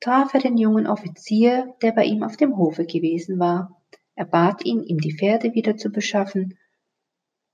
traf 0.00 0.34
er 0.34 0.40
den 0.40 0.56
jungen 0.56 0.86
Offizier, 0.86 1.74
der 1.82 1.92
bei 1.92 2.04
ihm 2.04 2.22
auf 2.22 2.36
dem 2.36 2.56
Hofe 2.56 2.86
gewesen 2.86 3.38
war. 3.38 3.82
Er 4.14 4.26
bat 4.26 4.64
ihn, 4.64 4.82
ihm 4.82 4.98
die 4.98 5.16
Pferde 5.16 5.54
wieder 5.54 5.76
zu 5.76 5.90
beschaffen. 5.90 6.58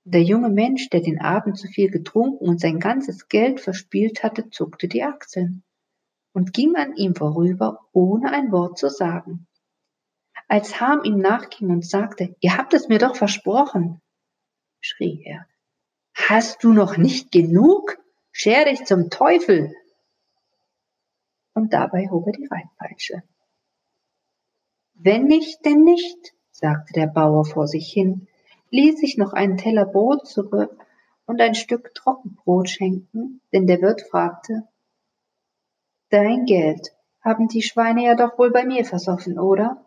Der 0.03 0.23
junge 0.23 0.49
Mensch, 0.49 0.89
der 0.89 1.01
den 1.01 1.21
Abend 1.21 1.57
zu 1.57 1.67
viel 1.67 1.91
getrunken 1.91 2.47
und 2.47 2.59
sein 2.59 2.79
ganzes 2.79 3.27
Geld 3.27 3.59
verspielt 3.59 4.23
hatte, 4.23 4.49
zuckte 4.49 4.87
die 4.87 5.03
Achseln 5.03 5.63
und 6.33 6.53
ging 6.53 6.75
an 6.75 6.95
ihm 6.95 7.13
vorüber, 7.13 7.87
ohne 7.91 8.31
ein 8.31 8.51
Wort 8.51 8.77
zu 8.77 8.89
sagen. 8.89 9.47
Als 10.47 10.81
Ham 10.81 11.03
ihm 11.03 11.19
nachging 11.19 11.69
und 11.69 11.85
sagte, 11.85 12.35
ihr 12.39 12.57
habt 12.57 12.73
es 12.73 12.87
mir 12.87 12.97
doch 12.97 13.15
versprochen, 13.15 14.01
schrie 14.79 15.23
er, 15.23 15.45
hast 16.13 16.63
du 16.63 16.73
noch 16.73 16.97
nicht 16.97 17.31
genug? 17.31 17.97
Scher 18.31 18.65
dich 18.65 18.85
zum 18.85 19.09
Teufel! 19.09 19.73
Und 21.53 21.73
dabei 21.73 22.07
hob 22.09 22.27
er 22.27 22.33
die 22.33 22.47
Reitpeitsche. 22.47 23.23
Wenn 24.93 25.25
nicht, 25.25 25.63
denn 25.65 25.83
nicht, 25.83 26.33
sagte 26.49 26.93
der 26.93 27.07
Bauer 27.07 27.45
vor 27.45 27.67
sich 27.67 27.91
hin, 27.91 28.27
ließ 28.71 28.99
sich 28.99 29.17
noch 29.17 29.33
einen 29.33 29.57
Teller 29.57 29.85
Brot 29.85 30.27
zurück 30.27 30.85
und 31.25 31.41
ein 31.41 31.55
Stück 31.55 31.93
Trockenbrot 31.93 32.69
schenken, 32.69 33.41
denn 33.53 33.67
der 33.67 33.81
Wirt 33.81 34.01
fragte, 34.01 34.67
Dein 36.09 36.45
Geld 36.45 36.93
haben 37.21 37.47
die 37.47 37.61
Schweine 37.61 38.03
ja 38.03 38.15
doch 38.15 38.37
wohl 38.37 38.51
bei 38.51 38.65
mir 38.65 38.83
versoffen, 38.83 39.39
oder? 39.39 39.85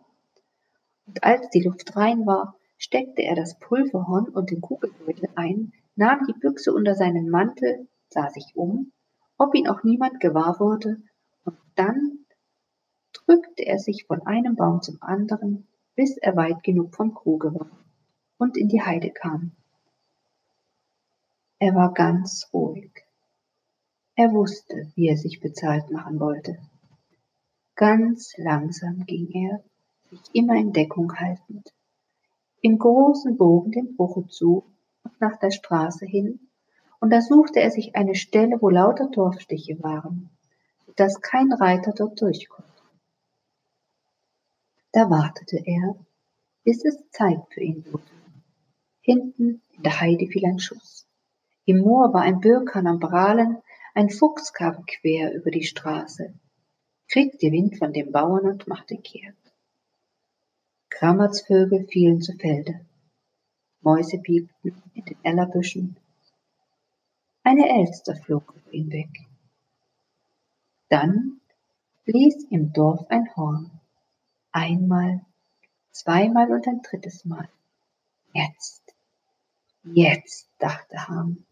Und 1.07 1.23
als 1.23 1.49
die 1.49 1.61
Luft 1.61 1.95
rein 1.95 2.25
war, 2.25 2.55
steckte 2.77 3.21
er 3.21 3.35
das 3.35 3.59
Pulverhorn 3.59 4.29
und 4.29 4.51
den 4.51 4.61
Kugelbeutel 4.61 5.29
ein, 5.35 5.73
nahm 5.95 6.25
die 6.27 6.33
Büchse 6.33 6.73
unter 6.73 6.95
seinen 6.95 7.29
Mantel, 7.29 7.87
sah 8.09 8.29
sich 8.29 8.55
um, 8.55 8.91
ob 9.37 9.53
ihn 9.55 9.67
auch 9.67 9.83
niemand 9.83 10.19
gewahr 10.19 10.59
wurde, 10.59 10.97
und 11.43 11.57
dann 11.75 12.25
drückte 13.13 13.65
er 13.65 13.79
sich 13.79 14.05
von 14.05 14.25
einem 14.25 14.55
Baum 14.55 14.81
zum 14.81 14.97
anderen, 15.01 15.67
bis 15.95 16.17
er 16.17 16.35
weit 16.35 16.63
genug 16.63 16.95
vom 16.95 17.13
Kruge 17.13 17.53
war 17.53 17.84
und 18.37 18.57
in 18.57 18.67
die 18.67 18.81
Heide 18.81 19.11
kam. 19.11 19.51
Er 21.59 21.73
war 21.73 21.93
ganz 21.93 22.49
ruhig. 22.53 22.91
Er 24.15 24.31
wusste, 24.33 24.91
wie 24.95 25.07
er 25.07 25.17
sich 25.17 25.39
bezahlt 25.39 25.89
machen 25.91 26.19
wollte. 26.19 26.57
Ganz 27.75 28.37
langsam 28.37 29.05
ging 29.05 29.29
er, 29.31 29.63
sich 30.09 30.21
immer 30.33 30.55
in 30.55 30.71
Deckung 30.71 31.13
haltend, 31.15 31.73
im 32.61 32.77
großen 32.77 33.37
Bogen 33.37 33.71
dem 33.71 33.95
Bruche 33.95 34.27
zu 34.27 34.63
und 35.03 35.19
nach 35.19 35.37
der 35.37 35.51
Straße 35.51 36.05
hin, 36.05 36.39
und 36.99 37.09
da 37.11 37.21
suchte 37.21 37.59
er 37.59 37.71
sich 37.71 37.95
eine 37.95 38.15
Stelle, 38.15 38.57
wo 38.61 38.69
lauter 38.69 39.09
Dorfstiche 39.09 39.81
waren, 39.83 40.29
dass 40.95 41.21
kein 41.21 41.51
Reiter 41.51 41.91
dort 41.93 42.19
durchkonnte. 42.21 42.71
Da 44.93 45.09
wartete 45.09 45.61
er, 45.65 45.95
bis 46.63 46.85
es 46.85 47.09
Zeit 47.11 47.41
für 47.49 47.61
ihn 47.61 47.85
wurde. 47.91 48.03
Hinten 49.05 49.61
in 49.73 49.83
der 49.83 50.01
Heide 50.01 50.25
fiel 50.25 50.47
ein 50.47 50.57
Schuss. 50.57 51.05
Im 51.65 51.77
Moor 51.77 52.11
war 52.11 52.23
ein 52.23 52.39
Birkan 52.39 52.87
am 52.87 52.99
Brahlen, 52.99 53.61
ein 53.93 54.09
Fuchs 54.09 54.51
kam 54.51 54.83
quer 54.87 55.31
über 55.35 55.51
die 55.51 55.63
Straße, 55.63 56.33
kriegte 57.07 57.51
Wind 57.51 57.77
von 57.77 57.93
dem 57.93 58.11
Bauern 58.11 58.47
und 58.47 58.67
machte 58.67 58.97
kehrt. 58.97 59.37
Krammersvögel 60.89 61.85
fielen 61.87 62.23
zu 62.23 62.33
Felde. 62.33 62.83
Mäuse 63.81 64.17
piepten 64.17 64.81
in 64.95 65.05
den 65.05 65.17
Ellerbüschen. 65.21 65.97
Eine 67.43 67.69
Elster 67.69 68.15
flog 68.15 68.55
über 68.55 68.73
ihn 68.73 68.91
weg. 68.91 69.19
Dann 70.89 71.41
blies 72.05 72.43
im 72.49 72.73
Dorf 72.73 73.05
ein 73.09 73.29
Horn. 73.35 73.69
Einmal, 74.51 75.23
zweimal 75.91 76.51
und 76.51 76.67
ein 76.67 76.81
drittes 76.81 77.23
Mal. 77.23 77.47
Jetzt, 78.33 78.84
jetzt, 79.93 80.49
dachte 80.59 81.07
Ham. 81.07 81.45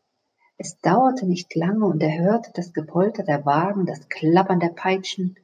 Es 0.58 0.80
dauerte 0.80 1.25
nicht 1.25 1.56
lange 1.56 1.86
und 1.86 2.02
er 2.02 2.18
hörte 2.20 2.52
das 2.54 2.74
Gepolter 2.74 3.24
der 3.24 3.46
Wagen, 3.46 3.86
das 3.86 4.08
Klappern 4.10 4.60
der 4.60 4.70
Peitschen. 4.70 5.36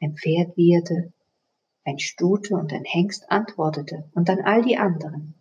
Ein 0.00 0.16
Pferd 0.16 0.56
wieherte, 0.56 1.12
ein 1.84 1.98
Stute 1.98 2.54
und 2.54 2.72
ein 2.72 2.84
Hengst 2.84 3.30
antwortete 3.30 4.08
und 4.14 4.28
dann 4.28 4.40
all 4.40 4.62
die 4.62 4.78
anderen. 4.78 5.34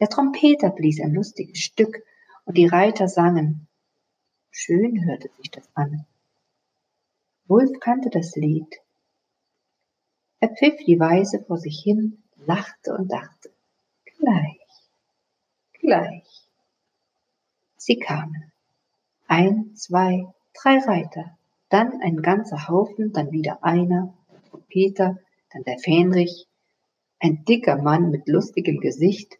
Der 0.00 0.08
Trompeter 0.08 0.70
blies 0.70 1.00
ein 1.00 1.14
lustiges 1.14 1.58
Stück 1.58 2.02
und 2.44 2.56
die 2.56 2.66
Reiter 2.66 3.08
sangen. 3.08 3.66
Schön 4.50 5.04
hörte 5.04 5.30
sich 5.36 5.50
das 5.50 5.68
an. 5.74 6.06
Wulf 7.46 7.80
kannte 7.80 8.10
das 8.10 8.36
Lied. 8.36 8.76
Er 10.40 10.50
pfiff 10.50 10.76
die 10.86 11.00
Weise 11.00 11.42
vor 11.42 11.58
sich 11.58 11.80
hin, 11.82 12.22
lachte 12.36 12.94
und 12.94 13.10
dachte, 13.10 13.50
gleich, 14.18 14.57
gleich. 15.88 16.46
Sie 17.78 17.98
kamen. 17.98 18.52
Ein, 19.26 19.74
zwei, 19.74 20.26
drei 20.52 20.80
Reiter, 20.80 21.38
dann 21.70 22.02
ein 22.02 22.20
ganzer 22.20 22.68
Haufen, 22.68 23.14
dann 23.14 23.32
wieder 23.32 23.64
einer, 23.64 24.12
Trompeter, 24.50 25.18
dann 25.50 25.64
der 25.64 25.78
Fähnrich, 25.78 26.46
ein 27.20 27.42
dicker 27.46 27.80
Mann 27.80 28.10
mit 28.10 28.28
lustigem 28.28 28.80
Gesicht, 28.80 29.38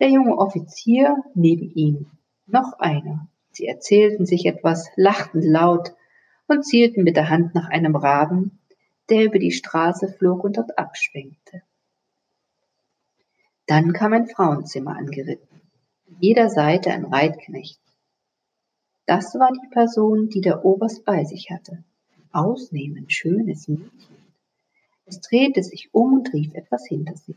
der 0.00 0.08
junge 0.08 0.38
Offizier 0.38 1.22
neben 1.34 1.70
ihm, 1.74 2.06
noch 2.46 2.72
einer. 2.78 3.28
Sie 3.50 3.66
erzählten 3.66 4.24
sich 4.24 4.46
etwas, 4.46 4.88
lachten 4.96 5.42
laut 5.42 5.92
und 6.46 6.64
zielten 6.64 7.04
mit 7.04 7.16
der 7.16 7.28
Hand 7.28 7.54
nach 7.54 7.68
einem 7.68 7.94
Raben, 7.94 8.58
der 9.10 9.24
über 9.24 9.38
die 9.38 9.52
Straße 9.52 10.08
flog 10.08 10.44
und 10.44 10.56
dort 10.56 10.78
abschwenkte. 10.78 11.60
Dann 13.66 13.92
kam 13.92 14.12
ein 14.12 14.28
Frauenzimmer 14.28 14.96
angeritten, 14.96 15.60
jeder 16.20 16.50
Seite 16.50 16.92
ein 16.92 17.04
Reitknecht. 17.04 17.80
Das 19.06 19.34
war 19.34 19.50
die 19.52 19.68
Person, 19.70 20.28
die 20.28 20.40
der 20.40 20.64
Oberst 20.64 21.04
bei 21.04 21.24
sich 21.24 21.50
hatte. 21.50 21.84
Ausnehmend 22.30 23.12
schönes 23.12 23.66
Mädchen. 23.66 24.16
Es 25.04 25.20
drehte 25.20 25.62
sich 25.62 25.92
um 25.92 26.14
und 26.14 26.32
rief 26.32 26.54
etwas 26.54 26.86
hinter 26.86 27.16
sich. 27.16 27.36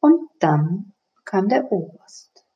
Und 0.00 0.28
dann 0.38 0.92
kam 1.24 1.48
der 1.48 1.70
Oberst. 1.70 2.46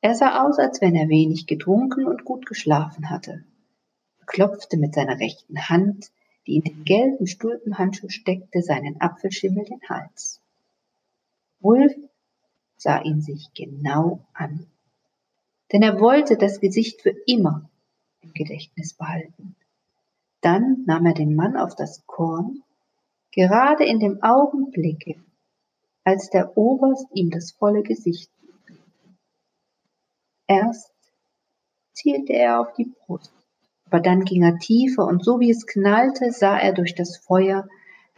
Er 0.00 0.14
sah 0.14 0.44
aus, 0.44 0.58
als 0.58 0.80
wenn 0.80 0.94
er 0.94 1.08
wenig 1.08 1.46
getrunken 1.46 2.06
und 2.06 2.24
gut 2.24 2.46
geschlafen 2.46 3.10
hatte. 3.10 3.44
Er 4.20 4.26
klopfte 4.26 4.76
mit 4.76 4.94
seiner 4.94 5.18
rechten 5.18 5.68
Hand, 5.68 6.12
die 6.46 6.56
in 6.56 6.62
den 6.62 6.84
gelben 6.84 7.26
Stulpenhandschuh 7.26 8.08
steckte, 8.08 8.62
seinen 8.62 9.00
Apfelschimmel 9.00 9.64
den 9.64 9.80
Hals. 9.88 10.40
Wulf 11.60 11.92
sah 12.76 13.02
ihn 13.02 13.20
sich 13.20 13.52
genau 13.54 14.20
an, 14.32 14.66
denn 15.72 15.82
er 15.82 16.00
wollte 16.00 16.36
das 16.36 16.60
Gesicht 16.60 17.02
für 17.02 17.14
immer 17.26 17.68
im 18.20 18.32
Gedächtnis 18.32 18.94
behalten. 18.94 19.56
Dann 20.40 20.84
nahm 20.86 21.06
er 21.06 21.14
den 21.14 21.34
Mann 21.34 21.56
auf 21.56 21.74
das 21.74 22.06
Korn, 22.06 22.62
gerade 23.32 23.84
in 23.84 23.98
dem 23.98 24.22
Augenblicke, 24.22 25.16
als 26.04 26.30
der 26.30 26.56
Oberst 26.56 27.06
ihm 27.12 27.30
das 27.30 27.50
volle 27.50 27.82
Gesicht. 27.82 28.30
Erst 30.46 30.92
zielte 31.92 32.32
er 32.32 32.60
auf 32.60 32.72
die 32.74 32.84
Brust, 32.84 33.32
aber 33.86 34.00
dann 34.00 34.24
ging 34.24 34.42
er 34.42 34.58
tiefer 34.58 35.04
und 35.04 35.24
so 35.24 35.40
wie 35.40 35.50
es 35.50 35.66
knallte, 35.66 36.30
sah 36.30 36.56
er 36.56 36.72
durch 36.72 36.94
das 36.94 37.16
Feuer, 37.16 37.68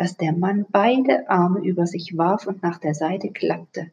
dass 0.00 0.16
der 0.16 0.32
Mann 0.32 0.64
beide 0.70 1.28
Arme 1.28 1.60
über 1.60 1.86
sich 1.86 2.16
warf 2.16 2.46
und 2.46 2.62
nach 2.62 2.78
der 2.78 2.94
Seite 2.94 3.28
klappte. 3.28 3.90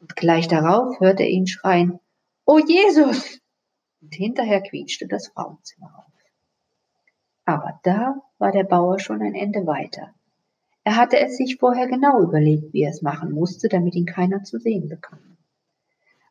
Und 0.00 0.14
gleich 0.14 0.46
darauf 0.46 1.00
hörte 1.00 1.24
er 1.24 1.28
ihn 1.28 1.48
schreien, 1.48 1.98
O 2.44 2.60
Jesus! 2.60 3.40
Und 4.00 4.14
hinterher 4.14 4.60
quietschte 4.60 5.08
das 5.08 5.26
Frauenzimmer 5.26 5.92
auf. 5.98 6.12
Aber 7.46 7.80
da 7.82 8.22
war 8.38 8.52
der 8.52 8.62
Bauer 8.62 9.00
schon 9.00 9.22
ein 9.22 9.34
Ende 9.34 9.66
weiter. 9.66 10.14
Er 10.84 10.94
hatte 10.94 11.18
es 11.18 11.36
sich 11.36 11.56
vorher 11.56 11.88
genau 11.88 12.22
überlegt, 12.22 12.72
wie 12.72 12.82
er 12.82 12.90
es 12.90 13.02
machen 13.02 13.32
musste, 13.32 13.68
damit 13.68 13.96
ihn 13.96 14.06
keiner 14.06 14.44
zu 14.44 14.60
sehen 14.60 14.88
bekam. 14.88 15.18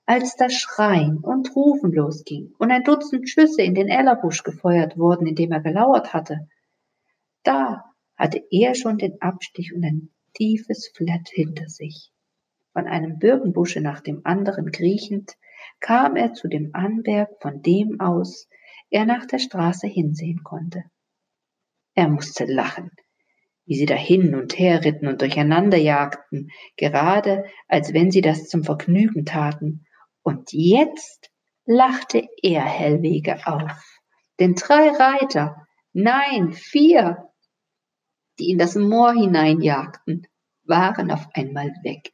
Als 0.05 0.37
das 0.37 0.53
Schreien 0.53 1.17
und 1.17 1.53
Rufen 1.57 1.91
losging 1.91 2.53
und 2.57 2.71
ein 2.71 2.85
Dutzend 2.85 3.27
Schüsse 3.27 3.63
in 3.63 3.75
den 3.75 3.89
Ellerbusch 3.89 4.43
gefeuert 4.43 4.97
wurden, 4.97 5.27
in 5.27 5.35
dem 5.35 5.51
er 5.51 5.59
gelauert 5.59 6.13
hatte, 6.13 6.47
da 7.43 7.83
hatte 8.23 8.41
er 8.51 8.73
schon 8.73 8.97
den 8.97 9.21
Abstich 9.21 9.73
und 9.75 9.83
ein 9.83 10.09
tiefes 10.33 10.91
Flatt 10.95 11.27
hinter 11.29 11.67
sich. 11.67 12.11
Von 12.71 12.87
einem 12.87 13.19
Birkenbusche 13.19 13.81
nach 13.81 13.99
dem 13.99 14.21
anderen 14.23 14.71
kriechend, 14.71 15.33
kam 15.81 16.15
er 16.15 16.33
zu 16.33 16.47
dem 16.47 16.69
Anberg, 16.73 17.29
von 17.41 17.61
dem 17.61 17.99
aus 17.99 18.47
er 18.89 19.05
nach 19.05 19.25
der 19.25 19.39
Straße 19.39 19.87
hinsehen 19.87 20.43
konnte. 20.43 20.83
Er 21.95 22.07
musste 22.07 22.45
lachen 22.45 22.91
wie 23.65 23.75
sie 23.75 23.85
da 23.85 23.95
hin 23.95 24.35
und 24.35 24.57
her 24.59 24.83
ritten 24.83 25.07
und 25.07 25.21
durcheinander 25.21 25.77
jagten, 25.77 26.49
gerade 26.75 27.45
als 27.67 27.93
wenn 27.93 28.11
sie 28.11 28.21
das 28.21 28.47
zum 28.49 28.63
Vergnügen 28.63 29.25
taten. 29.25 29.85
Und 30.21 30.51
jetzt 30.51 31.31
lachte 31.65 32.27
er 32.41 32.65
Hellwege 32.65 33.47
auf. 33.47 33.99
Denn 34.39 34.55
drei 34.55 34.89
Reiter, 34.89 35.65
nein, 35.93 36.51
vier, 36.51 37.29
die 38.39 38.51
in 38.51 38.57
das 38.57 38.75
Moor 38.75 39.13
hineinjagten, 39.13 40.27
waren 40.63 41.11
auf 41.11 41.27
einmal 41.33 41.73
weg 41.83 42.13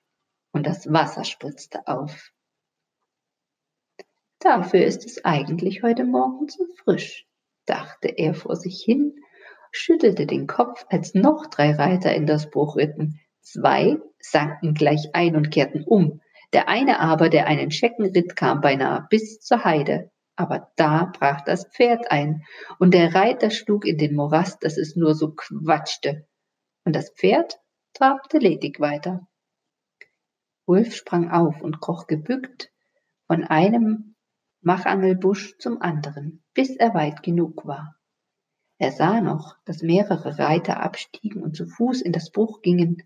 und 0.51 0.65
das 0.65 0.91
Wasser 0.91 1.23
spritzte 1.23 1.87
auf. 1.87 2.31
Dafür 4.39 4.85
ist 4.85 5.05
es 5.05 5.23
eigentlich 5.25 5.83
heute 5.83 6.05
Morgen 6.05 6.47
zu 6.47 6.65
frisch, 6.83 7.27
dachte 7.65 8.07
er 8.07 8.33
vor 8.33 8.55
sich 8.55 8.81
hin 8.81 9.19
schüttelte 9.71 10.25
den 10.25 10.47
Kopf, 10.47 10.85
als 10.89 11.13
noch 11.13 11.47
drei 11.47 11.71
Reiter 11.71 12.13
in 12.13 12.25
das 12.25 12.49
Bruch 12.49 12.75
ritten. 12.75 13.19
Zwei 13.41 13.97
sanken 14.19 14.73
gleich 14.73 15.09
ein 15.13 15.35
und 15.35 15.51
kehrten 15.51 15.83
um. 15.83 16.21
Der 16.53 16.67
eine 16.67 16.99
aber, 16.99 17.29
der 17.29 17.47
einen 17.47 17.71
Schecken 17.71 18.05
ritt, 18.05 18.35
kam 18.35 18.61
beinahe 18.61 19.05
bis 19.09 19.39
zur 19.39 19.63
Heide. 19.63 20.11
Aber 20.39 20.71
da 20.77 21.03
brach 21.03 21.41
das 21.41 21.65
Pferd 21.65 22.11
ein, 22.11 22.45
und 22.77 22.93
der 22.93 23.13
Reiter 23.13 23.51
schlug 23.51 23.85
in 23.85 23.97
den 23.97 24.15
Morast, 24.15 24.63
dass 24.63 24.77
es 24.77 24.95
nur 24.95 25.13
so 25.13 25.31
quatschte. 25.35 26.29
Und 26.85 26.95
das 26.95 27.11
Pferd 27.11 27.59
trabte 27.93 28.37
ledig 28.37 28.79
weiter. 28.79 29.27
Wolf 30.65 30.95
sprang 30.95 31.29
auf 31.29 31.61
und 31.61 31.81
kroch 31.81 32.07
gebückt 32.07 32.71
von 33.27 33.43
einem 33.43 34.15
Machangelbusch 34.61 35.57
zum 35.57 35.81
anderen, 35.81 36.41
bis 36.53 36.77
er 36.77 36.93
weit 36.93 37.21
genug 37.21 37.65
war. 37.65 37.97
Er 38.77 38.93
sah 38.93 39.19
noch, 39.19 39.57
dass 39.65 39.81
mehrere 39.81 40.39
Reiter 40.39 40.79
abstiegen 40.79 41.43
und 41.43 41.57
zu 41.57 41.65
Fuß 41.67 42.01
in 42.01 42.13
das 42.13 42.31
Bruch 42.31 42.61
gingen. 42.61 43.03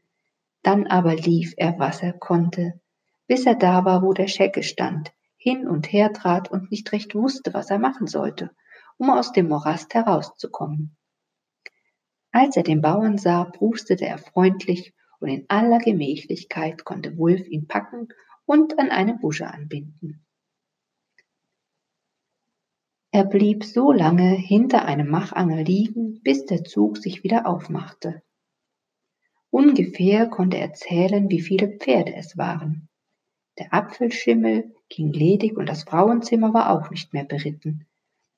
Dann 0.62 0.86
aber 0.86 1.15
lief 1.15 1.56
er, 1.58 1.80
was 1.80 2.04
er 2.04 2.13
konnte, 2.13 2.80
bis 3.26 3.48
er 3.48 3.56
da 3.56 3.86
war, 3.86 4.04
wo 4.04 4.13
der 4.13 4.28
Schecke 4.28 4.62
stand, 4.62 5.12
hin 5.43 5.67
und 5.67 5.91
her 5.91 6.13
trat 6.13 6.49
und 6.49 6.71
nicht 6.71 6.89
recht 6.93 7.15
wusste, 7.15 7.53
was 7.53 7.69
er 7.69 7.77
machen 7.77 8.08
sollte, 8.08 8.51
um 8.97 9.10
aus 9.10 9.34
dem 9.34 9.49
Morast 9.49 9.93
herauszukommen. 9.93 10.95
Als 12.32 12.56
er 12.56 12.63
den 12.63 12.82
Bauern 12.82 13.17
sah, 13.17 13.43
prustete 13.43 14.06
er 14.06 14.17
freundlich 14.17 14.93
und 15.19 15.27
in 15.27 15.45
aller 15.49 15.79
Gemächlichkeit 15.79 16.86
konnte 16.86 17.17
Wulf 17.17 17.45
ihn 17.47 17.67
packen 17.67 18.08
und 18.45 18.79
an 18.79 18.89
eine 18.89 19.17
Busche 19.17 19.47
anbinden. 19.47 20.25
Er 23.12 23.25
blieb 23.25 23.65
so 23.65 23.91
lange 23.91 24.32
hinter 24.32 24.86
einem 24.86 25.10
Machangel 25.10 25.65
liegen, 25.65 26.21
bis 26.23 26.45
der 26.45 26.63
Zug 26.63 26.97
sich 26.97 27.25
wieder 27.25 27.45
aufmachte. 27.45 28.23
Ungefähr 29.49 30.27
konnte 30.27 30.58
er 30.58 30.73
zählen, 30.73 31.29
wie 31.29 31.41
viele 31.41 31.67
Pferde 31.77 32.15
es 32.15 32.38
waren. 32.38 32.88
Der 33.60 33.73
Apfelschimmel 33.73 34.73
ging 34.95 35.12
ledig 35.12 35.58
und 35.58 35.67
das 35.67 35.84
Frauenzimmer 35.84 36.53
war 36.53 36.69
auch 36.69 36.89
nicht 36.89 37.13
mehr 37.13 37.25
beritten, 37.25 37.88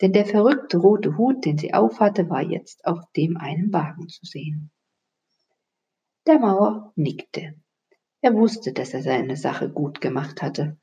denn 0.01 0.13
der 0.13 0.25
verrückte 0.25 0.77
rote 0.77 1.17
Hut, 1.17 1.45
den 1.45 1.57
sie 1.57 1.73
aufhatte, 1.73 2.29
war 2.29 2.41
jetzt 2.41 2.85
auf 2.85 2.99
dem 3.15 3.37
einen 3.37 3.71
Wagen 3.73 4.07
zu 4.07 4.25
sehen. 4.25 4.71
Der 6.27 6.39
Mauer 6.39 6.93
nickte. 6.95 7.55
Er 8.21 8.33
wusste, 8.33 8.73
dass 8.73 8.93
er 8.93 9.03
seine 9.03 9.35
Sache 9.37 9.69
gut 9.69 10.01
gemacht 10.01 10.41
hatte. 10.41 10.77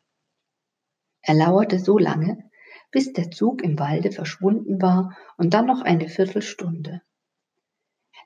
Er 1.23 1.35
lauerte 1.35 1.79
so 1.79 1.99
lange, 1.99 2.51
bis 2.91 3.13
der 3.13 3.31
Zug 3.31 3.63
im 3.63 3.79
Walde 3.79 4.13
verschwunden 4.13 4.81
war 4.81 5.17
und 5.37 5.55
dann 5.55 5.67
noch 5.67 5.81
eine 5.81 6.09
Viertelstunde. 6.09 7.03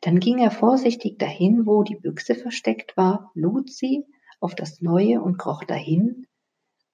Dann 0.02 0.20
ging 0.20 0.38
er 0.38 0.50
vorsichtig 0.50 1.18
dahin, 1.18 1.66
wo 1.66 1.82
die 1.82 1.96
Büchse 1.96 2.34
versteckt 2.34 2.96
war, 2.96 3.30
lud 3.34 3.70
sie 3.70 4.04
auf 4.40 4.54
das 4.54 4.82
Neue 4.82 5.22
und 5.22 5.38
kroch 5.38 5.64
dahin, 5.64 6.25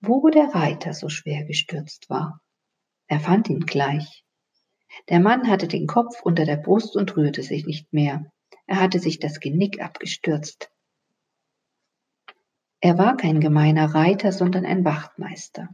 wo 0.02 0.28
der 0.28 0.54
Reiter 0.54 0.94
so 0.94 1.08
schwer 1.08 1.44
gestürzt 1.44 2.10
war. 2.10 2.40
Er 3.06 3.20
fand 3.20 3.48
ihn 3.48 3.60
gleich. 3.60 4.24
Der 5.08 5.20
Mann 5.20 5.48
hatte 5.48 5.68
den 5.68 5.86
Kopf 5.86 6.22
unter 6.22 6.44
der 6.44 6.56
Brust 6.56 6.96
und 6.96 7.16
rührte 7.16 7.42
sich 7.42 7.66
nicht 7.66 7.92
mehr. 7.92 8.26
Er 8.66 8.80
hatte 8.80 8.98
sich 8.98 9.20
das 9.20 9.38
Genick 9.40 9.80
abgestürzt. 9.80 10.70
Er 12.80 12.98
war 12.98 13.16
kein 13.16 13.40
gemeiner 13.40 13.94
Reiter, 13.94 14.32
sondern 14.32 14.66
ein 14.66 14.84
Wachtmeister. 14.84 15.68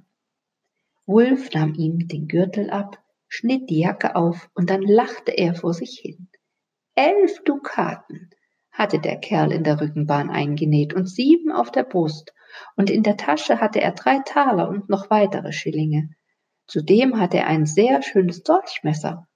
Wulf 1.06 1.50
nahm 1.54 1.74
ihm 1.74 2.06
den 2.06 2.28
Gürtel 2.28 2.68
ab, 2.68 3.02
schnitt 3.28 3.70
die 3.70 3.80
Jacke 3.80 4.14
auf 4.14 4.50
und 4.54 4.68
dann 4.68 4.82
lachte 4.82 5.32
er 5.32 5.54
vor 5.54 5.72
sich 5.72 5.98
hin. 5.98 6.28
Elf 6.94 7.42
Dukaten 7.44 8.30
hatte 8.70 8.98
der 8.98 9.16
Kerl 9.16 9.52
in 9.52 9.64
der 9.64 9.80
Rückenbahn 9.80 10.28
eingenäht 10.28 10.92
und 10.92 11.08
sieben 11.08 11.50
auf 11.50 11.70
der 11.70 11.84
Brust, 11.84 12.34
und 12.76 12.90
in 12.90 13.02
der 13.02 13.16
Tasche 13.16 13.61
hatte 13.61 13.80
er 13.80 13.92
drei 13.92 14.18
Taler 14.20 14.68
und 14.68 14.88
noch 14.88 15.11
weitere 15.11 15.52
Schillinge. 15.52 16.11
Zudem 16.66 17.18
hatte 17.18 17.38
er 17.38 17.46
ein 17.46 17.66
sehr 17.66 18.02
schönes 18.02 18.42
Dolchmesser, 18.42 19.26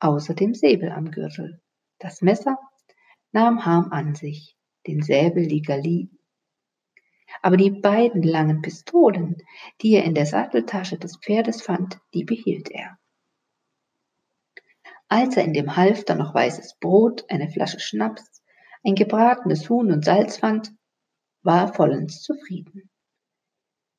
außer 0.00 0.34
dem 0.34 0.54
Säbel 0.54 0.90
am 0.90 1.10
Gürtel. 1.10 1.60
Das 1.98 2.22
Messer 2.22 2.58
nahm 3.32 3.64
Harm 3.64 3.92
an 3.92 4.14
sich, 4.14 4.56
den 4.86 5.02
Säbel 5.02 5.42
Ligali 5.42 6.10
aber 7.42 7.56
die 7.56 7.70
beiden 7.70 8.22
langen 8.22 8.62
Pistolen, 8.62 9.36
die 9.80 9.94
er 9.94 10.04
in 10.04 10.14
der 10.14 10.26
Satteltasche 10.26 10.98
des 10.98 11.18
Pferdes 11.18 11.62
fand, 11.62 11.98
die 12.14 12.24
behielt 12.24 12.70
er. 12.70 12.98
Als 15.08 15.36
er 15.36 15.44
in 15.44 15.54
dem 15.54 15.76
Halfter 15.76 16.14
noch 16.14 16.34
weißes 16.34 16.78
Brot, 16.80 17.24
eine 17.30 17.48
Flasche 17.48 17.80
Schnaps, 17.80 18.42
ein 18.84 18.94
gebratenes 18.94 19.68
Huhn 19.68 19.90
und 19.90 20.04
Salz 20.04 20.38
fand, 20.38 20.72
war 21.42 21.72
vollends 21.72 22.22
zufrieden. 22.22 22.90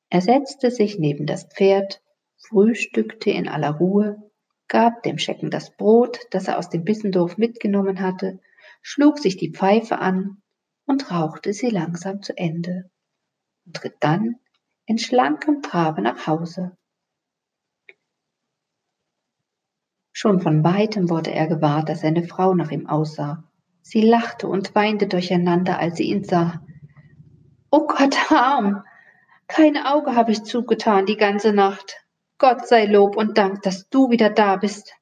Er 0.08 0.20
setzte 0.20 0.70
sich 0.70 0.98
neben 0.98 1.26
das 1.26 1.44
Pferd, 1.44 2.02
frühstückte 2.36 3.30
in 3.30 3.48
aller 3.48 3.70
Ruhe, 3.70 4.30
gab 4.68 5.02
dem 5.02 5.18
Schecken 5.18 5.50
das 5.50 5.76
Brot, 5.76 6.20
das 6.30 6.48
er 6.48 6.58
aus 6.58 6.68
dem 6.68 6.84
Bissendorf 6.84 7.38
mitgenommen 7.38 8.00
hatte, 8.00 8.40
schlug 8.82 9.18
sich 9.18 9.36
die 9.36 9.52
Pfeife 9.52 9.98
an 9.98 10.42
und 10.86 11.10
rauchte 11.10 11.52
sie 11.52 11.70
langsam 11.70 12.22
zu 12.22 12.36
Ende 12.36 12.90
und 13.66 13.84
ritt 13.84 13.96
dann 14.00 14.36
in 14.86 14.98
schlankem 14.98 15.62
Trabe 15.62 16.02
nach 16.02 16.26
Hause. 16.26 16.76
Schon 20.12 20.40
von 20.40 20.64
weitem 20.64 21.08
wurde 21.08 21.30
er 21.30 21.46
gewahr, 21.46 21.84
dass 21.84 22.00
seine 22.00 22.24
Frau 22.24 22.54
nach 22.54 22.70
ihm 22.70 22.88
aussah. 22.88 23.44
Sie 23.82 24.02
lachte 24.02 24.48
und 24.48 24.74
weinte 24.74 25.06
durcheinander, 25.06 25.78
als 25.78 25.96
sie 25.96 26.10
ihn 26.10 26.24
sah. 26.24 26.62
Oh 27.72 27.86
Gott, 27.86 28.32
arm! 28.32 28.84
Kein 29.46 29.76
Auge 29.76 30.16
habe 30.16 30.32
ich 30.32 30.42
zugetan 30.42 31.06
die 31.06 31.16
ganze 31.16 31.52
Nacht. 31.52 32.04
Gott 32.38 32.66
sei 32.66 32.86
Lob 32.86 33.16
und 33.16 33.38
Dank, 33.38 33.62
dass 33.62 33.88
du 33.88 34.10
wieder 34.10 34.30
da 34.30 34.56
bist. 34.56 34.92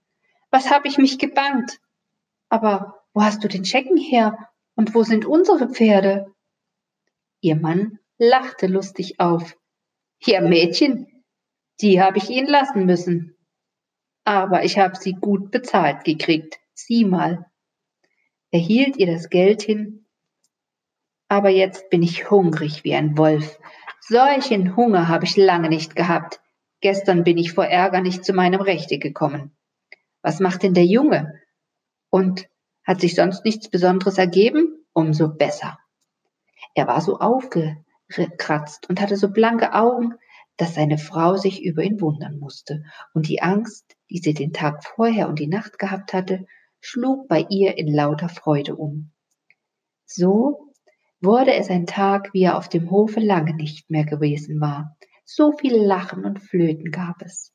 Was 0.51 0.71
habe 0.71 0.89
ich 0.89 0.99
mich 0.99 1.19
gebannt? 1.19 1.81
Aber 2.49 3.05
wo 3.15 3.23
hast 3.23 3.43
du 3.43 3.49
den 3.49 3.65
Schecken 3.65 3.97
her? 3.97 4.51
Und 4.75 4.95
wo 4.95 5.03
sind 5.03 5.25
unsere 5.25 5.69
Pferde? 5.69 6.35
Ihr 7.41 7.57
Mann 7.57 7.99
lachte 8.19 8.67
lustig 8.67 9.19
auf. 9.19 9.57
Ja, 10.21 10.41
Mädchen, 10.41 11.25
die 11.81 12.03
habe 12.03 12.19
ich 12.19 12.29
Ihnen 12.29 12.49
lassen 12.49 12.85
müssen. 12.85 13.37
Aber 14.25 14.65
ich 14.65 14.79
habe 14.79 14.97
sie 14.97 15.15
gut 15.15 15.51
bezahlt 15.51 16.05
gekriegt. 16.05 16.59
Sieh 16.75 17.05
mal. 17.05 17.51
Er 18.51 18.61
hielt 18.61 18.97
ihr 18.97 19.07
das 19.07 19.31
Geld 19.31 19.63
hin. 19.63 20.07
Aber 21.29 21.51
jetzt 21.51 21.91
bin 21.91 22.03
ich 22.03 22.31
hungrig 22.31 22.85
wie 22.85 22.95
ein 22.95 23.19
Wolf. 23.19 23.59
Solchen 24.01 24.77
Hunger 24.77 25.09
habe 25.09 25.25
ich 25.25 25.37
lange 25.37 25.69
nicht 25.69 25.95
gehabt. 25.95 26.41
Gestern 26.81 27.25
bin 27.25 27.37
ich 27.37 27.53
vor 27.53 27.67
Ärger 27.67 28.01
nicht 28.01 28.25
zu 28.25 28.33
meinem 28.33 28.61
Rechte 28.61 28.99
gekommen. 28.99 29.57
Was 30.23 30.41
macht 30.41 30.63
denn 30.63 30.75
der 30.75 30.87
Junge? 30.87 31.41
Und 32.11 32.49
hat 32.85 33.01
sich 33.01 33.15
sonst 33.15 33.45
nichts 33.45 33.69
Besonderes 33.69 34.17
ergeben? 34.17 34.87
Umso 34.95 35.29
besser. 35.29 35.79
Er 36.75 36.87
war 36.87 37.01
so 37.01 37.19
aufge 37.19 37.77
kratzt 38.39 38.89
und 38.89 39.01
hatte 39.01 39.17
so 39.17 39.31
blanke 39.31 39.75
Augen, 39.75 40.15
dass 40.57 40.75
seine 40.75 40.99
Frau 40.99 41.37
sich 41.37 41.63
über 41.63 41.83
ihn 41.83 42.01
wundern 42.01 42.39
musste. 42.39 42.85
Und 43.13 43.29
die 43.29 43.43
Angst, 43.43 43.97
die 44.11 44.19
sie 44.19 44.35
den 44.35 44.53
Tag 44.53 44.85
vorher 44.85 45.29
und 45.29 45.39
die 45.39 45.47
Nacht 45.47 45.79
gehabt 45.79 46.13
hatte, 46.13 46.47
schlug 46.81 47.29
bei 47.29 47.47
ihr 47.51 47.77
in 47.77 47.93
lauter 47.93 48.29
Freude 48.29 48.77
um. 48.77 49.13
So 50.07 50.68
wurde 51.21 51.55
es 51.55 51.71
ein 51.71 51.87
Tag, 51.87 52.33
wie 52.33 52.43
er 52.43 52.57
auf 52.57 52.69
dem 52.69 52.91
Hofe 52.91 53.21
lange 53.21 53.55
nicht 53.55 53.91
mehr 53.91 54.05
gewesen 54.05 54.61
war. 54.61 54.97
So 55.25 55.53
viel 55.53 55.77
Lachen 55.77 56.25
und 56.25 56.41
Flöten 56.41 56.91
gab 56.91 57.23
es. 57.23 57.53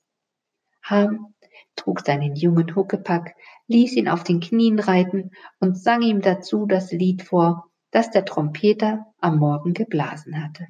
Ham 0.83 1.33
trug 1.75 2.01
seinen 2.01 2.35
jungen 2.35 2.75
Huckepack, 2.75 3.35
ließ 3.67 3.93
ihn 3.95 4.09
auf 4.09 4.23
den 4.23 4.39
Knien 4.41 4.79
reiten 4.79 5.31
und 5.59 5.77
sang 5.77 6.01
ihm 6.01 6.21
dazu 6.21 6.65
das 6.65 6.91
Lied 6.91 7.23
vor, 7.23 7.71
das 7.91 8.11
der 8.11 8.25
Trompeter 8.25 9.05
am 9.19 9.37
Morgen 9.37 9.73
geblasen 9.73 10.43
hatte. 10.43 10.67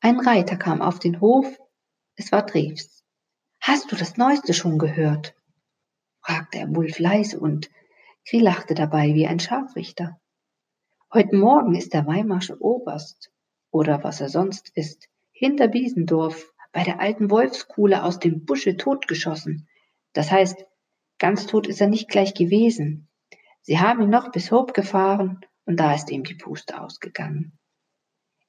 Ein 0.00 0.20
Reiter 0.20 0.56
kam 0.56 0.82
auf 0.82 0.98
den 0.98 1.20
Hof, 1.20 1.58
es 2.16 2.32
war 2.32 2.44
Drews. 2.44 3.04
Hast 3.60 3.90
du 3.90 3.96
das 3.96 4.16
Neueste 4.16 4.54
schon 4.54 4.78
gehört? 4.78 5.34
fragte 6.20 6.58
er 6.58 6.74
Wulf 6.74 6.98
leise 6.98 7.38
und 7.40 7.70
sie 8.24 8.40
lachte 8.40 8.74
dabei 8.74 9.14
wie 9.14 9.26
ein 9.26 9.40
Scharfrichter. 9.40 10.20
Heute 11.14 11.36
Morgen 11.36 11.76
ist 11.76 11.94
der 11.94 12.04
Weimarsche 12.04 12.60
Oberst, 12.60 13.30
oder 13.70 14.02
was 14.02 14.20
er 14.20 14.28
sonst 14.28 14.70
ist, 14.74 15.08
hinter 15.30 15.68
Biesendorf 15.68 16.52
bei 16.72 16.82
der 16.82 16.98
alten 16.98 17.30
Wolfskuhle 17.30 18.02
aus 18.02 18.18
dem 18.18 18.44
Busche 18.44 18.76
totgeschossen. 18.76 19.68
Das 20.14 20.32
heißt, 20.32 20.66
ganz 21.18 21.46
tot 21.46 21.68
ist 21.68 21.80
er 21.80 21.86
nicht 21.86 22.08
gleich 22.08 22.34
gewesen. 22.34 23.08
Sie 23.62 23.78
haben 23.78 24.02
ihn 24.02 24.10
noch 24.10 24.32
bis 24.32 24.50
Hope 24.50 24.72
gefahren 24.72 25.40
und 25.64 25.78
da 25.78 25.94
ist 25.94 26.10
ihm 26.10 26.24
die 26.24 26.34
Puste 26.34 26.80
ausgegangen. 26.80 27.56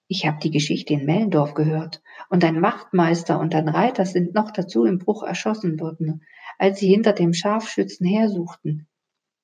Ich 0.08 0.26
habe 0.26 0.40
die 0.40 0.52
Geschichte 0.52 0.96
in 0.96 1.06
Mellendorf 1.06 1.54
gehört 1.54 2.02
und 2.30 2.44
ein 2.44 2.64
Wachtmeister 2.64 3.40
und 3.40 3.54
ein 3.54 3.70
Reiter 3.70 4.06
sind 4.06 4.34
noch 4.34 4.50
dazu 4.50 4.86
im 4.86 4.98
Bruch 4.98 5.22
erschossen 5.22 5.80
worden, 5.80 6.24
als 6.58 6.80
sie 6.80 6.90
hinter 6.90 7.14
dem 7.14 7.34
Scharfschützen 7.34 8.08
hersuchten. 8.08 8.88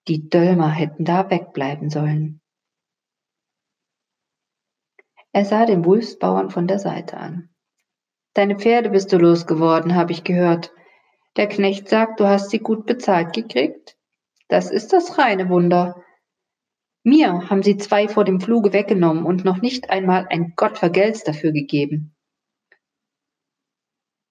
Die 0.08 0.30
Dölmer 0.30 0.72
hätten 0.72 1.06
da 1.06 1.30
wegbleiben 1.30 1.92
sollen. 1.92 2.42
Er 5.34 5.46
sah 5.46 5.66
den 5.66 5.84
Wulfsbauern 5.84 6.52
von 6.52 6.68
der 6.68 6.78
Seite 6.78 7.18
an. 7.18 7.50
Deine 8.36 8.58
Pferde 8.58 8.92
bist 8.92 9.12
du 9.12 9.18
losgeworden, 9.18 9.96
habe 9.96 10.12
ich 10.12 10.24
gehört. 10.24 10.72
Der 11.38 11.48
Knecht 11.48 11.90
sagt, 11.90 12.20
du 12.20 12.28
hast 12.28 12.52
sie 12.52 12.60
gut 12.60 12.86
bezahlt 12.86 13.34
gekriegt. 13.34 13.98
Das 14.48 14.70
ist 14.70 14.94
das 14.94 15.18
reine 15.18 15.50
Wunder. 15.50 16.04
Mir 17.04 17.50
haben 17.50 17.64
sie 17.64 17.78
zwei 17.78 18.08
vor 18.08 18.24
dem 18.24 18.40
Fluge 18.40 18.74
weggenommen 18.74 19.26
und 19.26 19.44
noch 19.44 19.60
nicht 19.62 19.90
einmal 19.90 20.28
ein 20.30 20.54
Gottvergelt's 20.56 21.24
dafür 21.24 21.52
gegeben. 21.52 22.16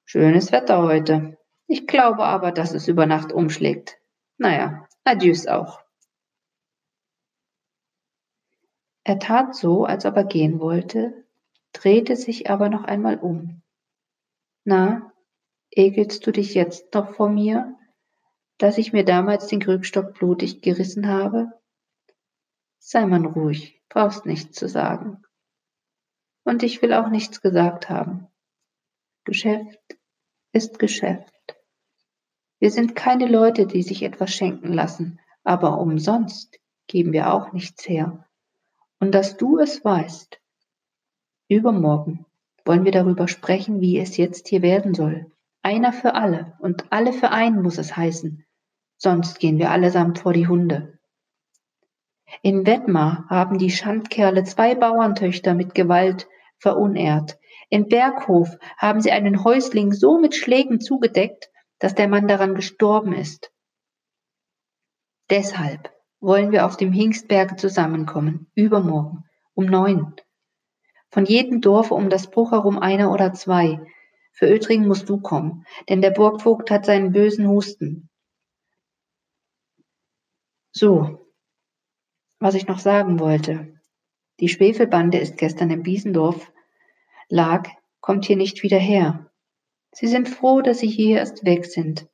Schönes 0.05 0.53
Wetter 0.53 0.83
heute. 0.83 1.37
Ich 1.67 1.87
glaube 1.87 2.25
aber, 2.25 2.53
dass 2.53 2.73
es 2.73 2.87
über 2.87 3.07
Nacht 3.07 3.33
umschlägt. 3.33 3.99
Naja, 4.39 4.87
adieus 5.05 5.47
auch. 5.49 5.82
Er 9.05 9.19
tat 9.19 9.55
so, 9.55 9.85
als 9.85 10.05
ob 10.07 10.17
er 10.17 10.25
gehen 10.25 10.61
wollte, 10.61 11.25
drehte 11.73 12.17
sich 12.17 12.51
aber 12.51 12.69
noch 12.69 12.85
einmal 12.85 13.19
um. 13.19 13.63
Na, 14.65 15.13
ekelst 15.71 16.27
du 16.27 16.33
dich 16.33 16.55
jetzt 16.55 16.95
noch 16.95 17.15
vor 17.15 17.29
mir? 17.29 17.77
dass 18.63 18.79
ich 18.79 18.93
mir 18.93 19.05
damals 19.05 19.49
den 19.49 19.59
Krückstock 19.59 20.15
blutig 20.15 20.63
gerissen 20.63 21.09
habe? 21.09 21.51
Sei 22.79 23.05
man 23.07 23.27
ruhig, 23.27 23.83
brauchst 23.89 24.25
nichts 24.25 24.57
zu 24.57 24.69
sagen. 24.69 25.21
Und 26.45 26.63
ich 26.63 26.81
will 26.81 26.93
auch 26.93 27.09
nichts 27.09 27.41
gesagt 27.41 27.91
haben. 27.91 28.29
Geschäft 29.25 29.81
ist 30.53 30.79
Geschäft. 30.79 31.57
Wir 32.61 32.71
sind 32.71 32.95
keine 32.95 33.27
Leute, 33.27 33.67
die 33.67 33.83
sich 33.83 34.05
etwas 34.05 34.33
schenken 34.33 34.73
lassen, 34.73 35.19
aber 35.43 35.79
umsonst 35.79 36.61
geben 36.87 37.13
wir 37.13 37.35
auch 37.35 37.53
nichts 37.53 37.89
her. 37.89 38.29
Und 39.03 39.15
dass 39.15 39.37
du 39.37 39.59
es 39.59 39.85
weißt. 39.85 40.41
Übermorgen 41.49 42.25
wollen 42.65 42.87
wir 42.87 42.93
darüber 42.93 43.29
sprechen, 43.29 43.83
wie 43.83 43.99
es 43.99 44.17
jetzt 44.17 44.49
hier 44.49 44.63
werden 44.63 44.95
soll. 44.95 45.31
Einer 45.61 45.93
für 45.93 46.15
alle 46.15 46.57
und 46.61 46.91
alle 46.91 47.13
für 47.13 47.31
einen 47.31 47.61
muss 47.61 47.77
es 47.77 47.95
heißen 47.95 48.47
sonst 49.03 49.41
gehen 49.41 49.59
wir 49.59 49.71
allesamt 49.71 50.21
vor 50.21 50.33
die 50.33 50.47
Hunde. 50.47 50.99
In 52.41 52.67
Wettmar 52.67 53.27
haben 53.29 53.59
die 53.59 53.71
Schandkerle 53.71 54.45
zwei 54.45 54.75
Bauerntöchter 54.75 55.55
mit 55.55 55.75
Gewalt 55.75 56.29
verunehrt. 56.59 57.39
In 57.69 57.89
Berghof 57.89 58.57
haben 58.79 59.01
sie 59.01 59.11
einen 59.11 59.45
Häusling 59.45 59.93
so 59.93 60.19
mit 60.19 60.37
Schlägen 60.37 60.81
zugedeckt, 60.81 61.51
dass 61.81 61.95
der 61.95 62.09
Mann 62.09 62.29
daran 62.29 62.55
gestorben 62.55 63.13
ist. 63.13 63.53
Deshalb 65.31 65.93
wollen 66.23 66.53
wir 66.53 66.65
auf 66.65 66.77
dem 66.77 66.93
Hingstberge 66.93 67.57
zusammenkommen, 67.57 68.47
übermorgen, 68.55 69.25
um 69.55 69.67
neun. 69.67 70.15
Von 71.11 71.27
jedem 71.27 71.61
Dorf 71.61 71.91
um 71.91 72.09
das 72.09 72.31
Bruch 72.31 72.53
herum 72.53 72.79
einer 72.79 73.13
oder 73.13 73.35
zwei. 73.35 73.81
Für 74.33 74.47
Oetringen 74.47 74.89
musst 74.89 75.09
du 75.09 75.21
kommen, 75.21 75.67
denn 75.89 76.01
der 76.01 76.13
Burgvogt 76.13 76.71
hat 76.71 76.87
seinen 76.87 77.13
bösen 77.13 77.49
Husten. 77.49 78.09
So, 80.71 81.27
was 82.39 82.55
ich 82.55 82.67
noch 82.67 82.79
sagen 82.79 83.19
wollte. 83.21 83.75
Die 84.41 84.49
Schwefelbande 84.49 85.19
ist 85.19 85.37
gestern 85.37 85.71
im 85.71 85.83
Biesendorf, 85.83 86.51
lag, 87.29 87.69
kommt 88.01 88.25
hier 88.25 88.37
nicht 88.37 88.63
wieder 88.63 88.79
her. 88.79 89.31
Sie 89.91 90.07
sind 90.07 90.29
froh, 90.29 90.63
dass 90.63 90.79
sie 90.79 90.89
hier 90.89 91.19
erst 91.19 91.45
weg 91.45 91.67
sind. 91.67 92.09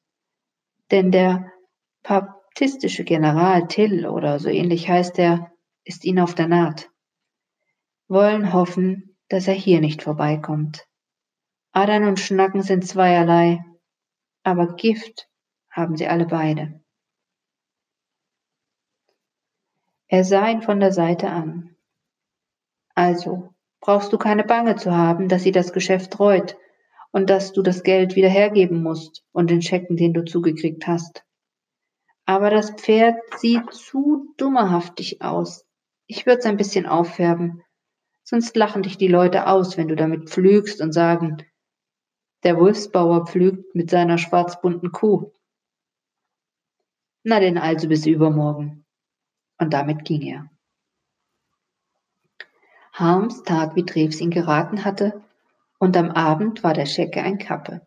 Denn 0.91 1.13
der 1.13 1.53
baptistische 2.59 3.05
General 3.05 3.69
Till 3.69 4.05
oder 4.05 4.41
so 4.41 4.49
ähnlich 4.49 4.89
heißt 4.89 5.17
er, 5.21 5.53
ist 5.85 6.05
ihnen 6.05 6.19
auf 6.19 6.35
der 6.35 6.49
Naht. 6.49 6.91
Wollen 8.09 8.53
hoffen, 8.53 9.17
dass 9.29 9.47
er 9.47 9.55
hier 9.55 9.81
nicht 9.81 10.03
vorbeikommt. 10.03 10.85
Adern 11.71 12.03
und 12.03 12.19
Schnacken 12.19 12.63
sind 12.63 12.85
zweierlei, 12.85 13.65
aber 14.43 14.75
Gift 14.75 15.29
haben 15.71 15.97
sie 15.97 16.09
alle 16.09 16.27
beide. 16.27 16.81
Er 20.09 20.25
sah 20.25 20.49
ihn 20.49 20.63
von 20.63 20.81
der 20.81 20.91
Seite 20.91 21.31
an. 21.31 21.77
Also 22.97 23.55
brauchst 23.79 24.13
du 24.13 24.19
keine 24.19 24.43
Bange 24.43 24.75
zu 24.75 24.97
haben, 24.97 25.29
dass 25.29 25.45
sie 25.45 25.53
das 25.53 25.73
Geschäft 25.73 26.19
reut 26.19 26.57
und 27.13 27.31
dass 27.31 27.53
du 27.53 27.63
das 27.63 27.85
Geld 27.85 28.17
wieder 28.17 28.29
hergeben 28.29 28.83
musst 28.83 29.25
und 29.31 29.49
den 29.49 29.63
Schecken, 29.63 29.97
den 29.97 30.13
du 30.13 30.25
zugekriegt 30.25 30.89
hast. 30.89 31.25
Aber 32.29 32.51
das 32.51 32.73
Pferd 32.73 33.19
sieht 33.39 33.73
zu 33.73 34.35
dummerhaftig 34.37 35.23
aus. 35.23 35.67
Ich 36.07 36.27
würde 36.27 36.41
es 36.41 36.45
ein 36.45 36.59
bisschen 36.59 36.85
auffärben. 36.85 37.65
Sonst 38.23 38.55
lachen 38.55 38.83
dich 38.83 38.99
die 38.99 39.09
Leute 39.09 39.47
aus, 39.47 39.79
wenn 39.79 39.89
du 39.89 39.97
damit 39.97 40.29
pflügst 40.29 40.83
und 40.83 40.93
sagen, 40.93 41.39
der 42.43 42.59
Wolfsbauer 42.59 43.25
pflügt 43.25 43.75
mit 43.75 43.89
seiner 43.89 44.19
schwarzbunten 44.19 44.93
Kuh. 44.93 45.33
Na 47.23 47.41
denn 47.41 47.57
also 47.57 47.89
bis 47.89 48.05
übermorgen. 48.05 48.85
Und 49.57 49.73
damit 49.73 50.05
ging 50.05 50.21
er. 50.21 50.51
Harms 52.93 53.43
tat, 53.45 53.75
wie 53.75 53.87
Treves 53.87 54.21
ihn 54.21 54.31
geraten 54.31 54.85
hatte, 54.85 55.25
und 55.79 55.97
am 55.97 56.11
Abend 56.11 56.63
war 56.63 56.75
der 56.75 56.85
Schecke 56.85 57.23
ein 57.23 57.39
Kappe. 57.39 57.87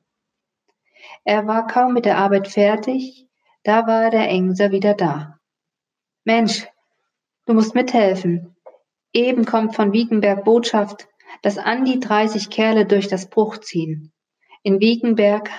Er 1.26 1.46
war 1.46 1.68
kaum 1.68 1.94
mit 1.94 2.06
der 2.06 2.18
Arbeit 2.18 2.48
fertig, 2.48 3.28
da 3.64 3.88
war 3.88 4.10
der 4.10 4.30
Engser 4.30 4.72
wieder 4.72 4.94
da. 4.94 5.40
Mensch, 6.24 6.68
du 7.46 7.54
musst 7.54 7.76
mithelfen. 7.76 8.56
Eben 9.14 9.46
kommt 9.46 9.76
von 9.76 9.94
Wiegenberg 9.94 10.44
Botschaft, 10.44 11.08
dass 11.42 11.58
an 11.58 11.86
die 11.86 12.00
30 12.00 12.50
Kerle 12.50 12.86
durch 12.86 13.08
das 13.08 13.30
Bruch 13.30 13.58
ziehen. 13.58 14.12
In 14.64 14.80
Wiegenberg 14.80 15.50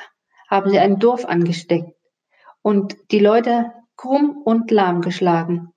haben 0.49 0.71
sie 0.71 0.79
ein 0.79 0.99
Dorf 0.99 1.25
angesteckt 1.25 1.95
und 2.63 2.97
die 3.11 3.19
Leute 3.19 3.73
krumm 3.97 4.41
und 4.45 4.71
lahm 4.71 5.01
geschlagen. 5.01 5.73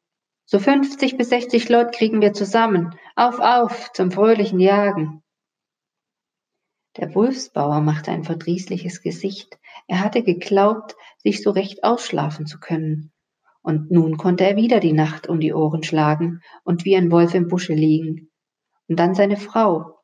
So 0.45 0.59
50 0.59 1.17
bis 1.17 1.29
60 1.29 1.69
Leute 1.69 1.91
kriegen 1.91 2.21
wir 2.21 2.33
zusammen. 2.33 2.95
Auf, 3.15 3.39
auf, 3.39 3.91
zum 3.93 4.11
fröhlichen 4.11 4.59
Jagen. 4.59 5.23
Der 6.97 7.13
Wolfsbauer 7.13 7.81
machte 7.81 8.12
ein 8.12 8.23
verdrießliches 8.23 9.01
Gesicht. 9.01 9.60
Er 9.88 9.99
hatte 9.99 10.23
geglaubt, 10.23 10.95
sich 11.17 11.43
so 11.43 11.51
recht 11.51 11.84
ausschlafen 11.84 12.45
zu 12.45 12.60
können. 12.60 13.12
Und 13.62 13.91
nun 13.91 14.17
konnte 14.17 14.45
er 14.45 14.55
wieder 14.55 14.79
die 14.79 14.93
Nacht 14.93 15.27
um 15.27 15.39
die 15.39 15.53
Ohren 15.53 15.84
schlagen 15.84 16.41
und 16.63 16.86
wie 16.86 16.95
ein 16.95 17.12
Wolf 17.12 17.34
im 17.34 17.47
Busche 17.47 17.73
liegen. 17.73 18.31
Und 18.88 18.99
dann 18.99 19.15
seine 19.15 19.38
Frau. 19.38 19.99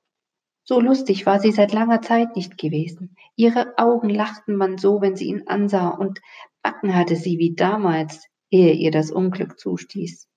So 0.63 0.79
lustig 0.79 1.25
war 1.25 1.39
sie 1.39 1.51
seit 1.51 1.71
langer 1.71 2.01
Zeit 2.01 2.35
nicht 2.35 2.57
gewesen. 2.57 3.15
Ihre 3.35 3.77
Augen 3.77 4.09
lachten 4.09 4.55
man 4.55 4.77
so, 4.77 4.99
wenn 4.99 5.15
sie 5.15 5.27
ihn 5.27 5.47
ansah, 5.47 5.89
und 5.89 6.19
Backen 6.61 6.95
hatte 6.95 7.15
sie 7.15 7.37
wie 7.37 7.55
damals, 7.55 8.27
ehe 8.49 8.73
ihr 8.73 8.91
das 8.91 9.11
Unglück 9.11 9.59
zustieß. 9.59 10.27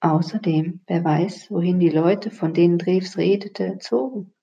Außerdem, 0.00 0.82
wer 0.86 1.04
weiß, 1.04 1.50
wohin 1.50 1.80
die 1.80 1.90
Leute, 1.90 2.30
von 2.30 2.54
denen 2.54 2.78
Drews 2.78 3.16
redete, 3.16 3.78
zogen. 3.78 4.35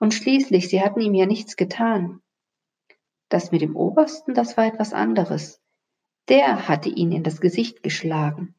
Und 0.00 0.14
schließlich, 0.14 0.68
sie 0.68 0.82
hatten 0.82 1.00
ihm 1.00 1.14
ja 1.14 1.26
nichts 1.26 1.56
getan. 1.56 2.20
Das 3.28 3.50
mit 3.50 3.62
dem 3.62 3.76
Obersten, 3.76 4.34
das 4.34 4.56
war 4.56 4.66
etwas 4.66 4.92
anderes. 4.92 5.60
Der 6.28 6.68
hatte 6.68 6.88
ihn 6.88 7.12
in 7.12 7.22
das 7.22 7.40
Gesicht 7.40 7.82
geschlagen. 7.82 8.54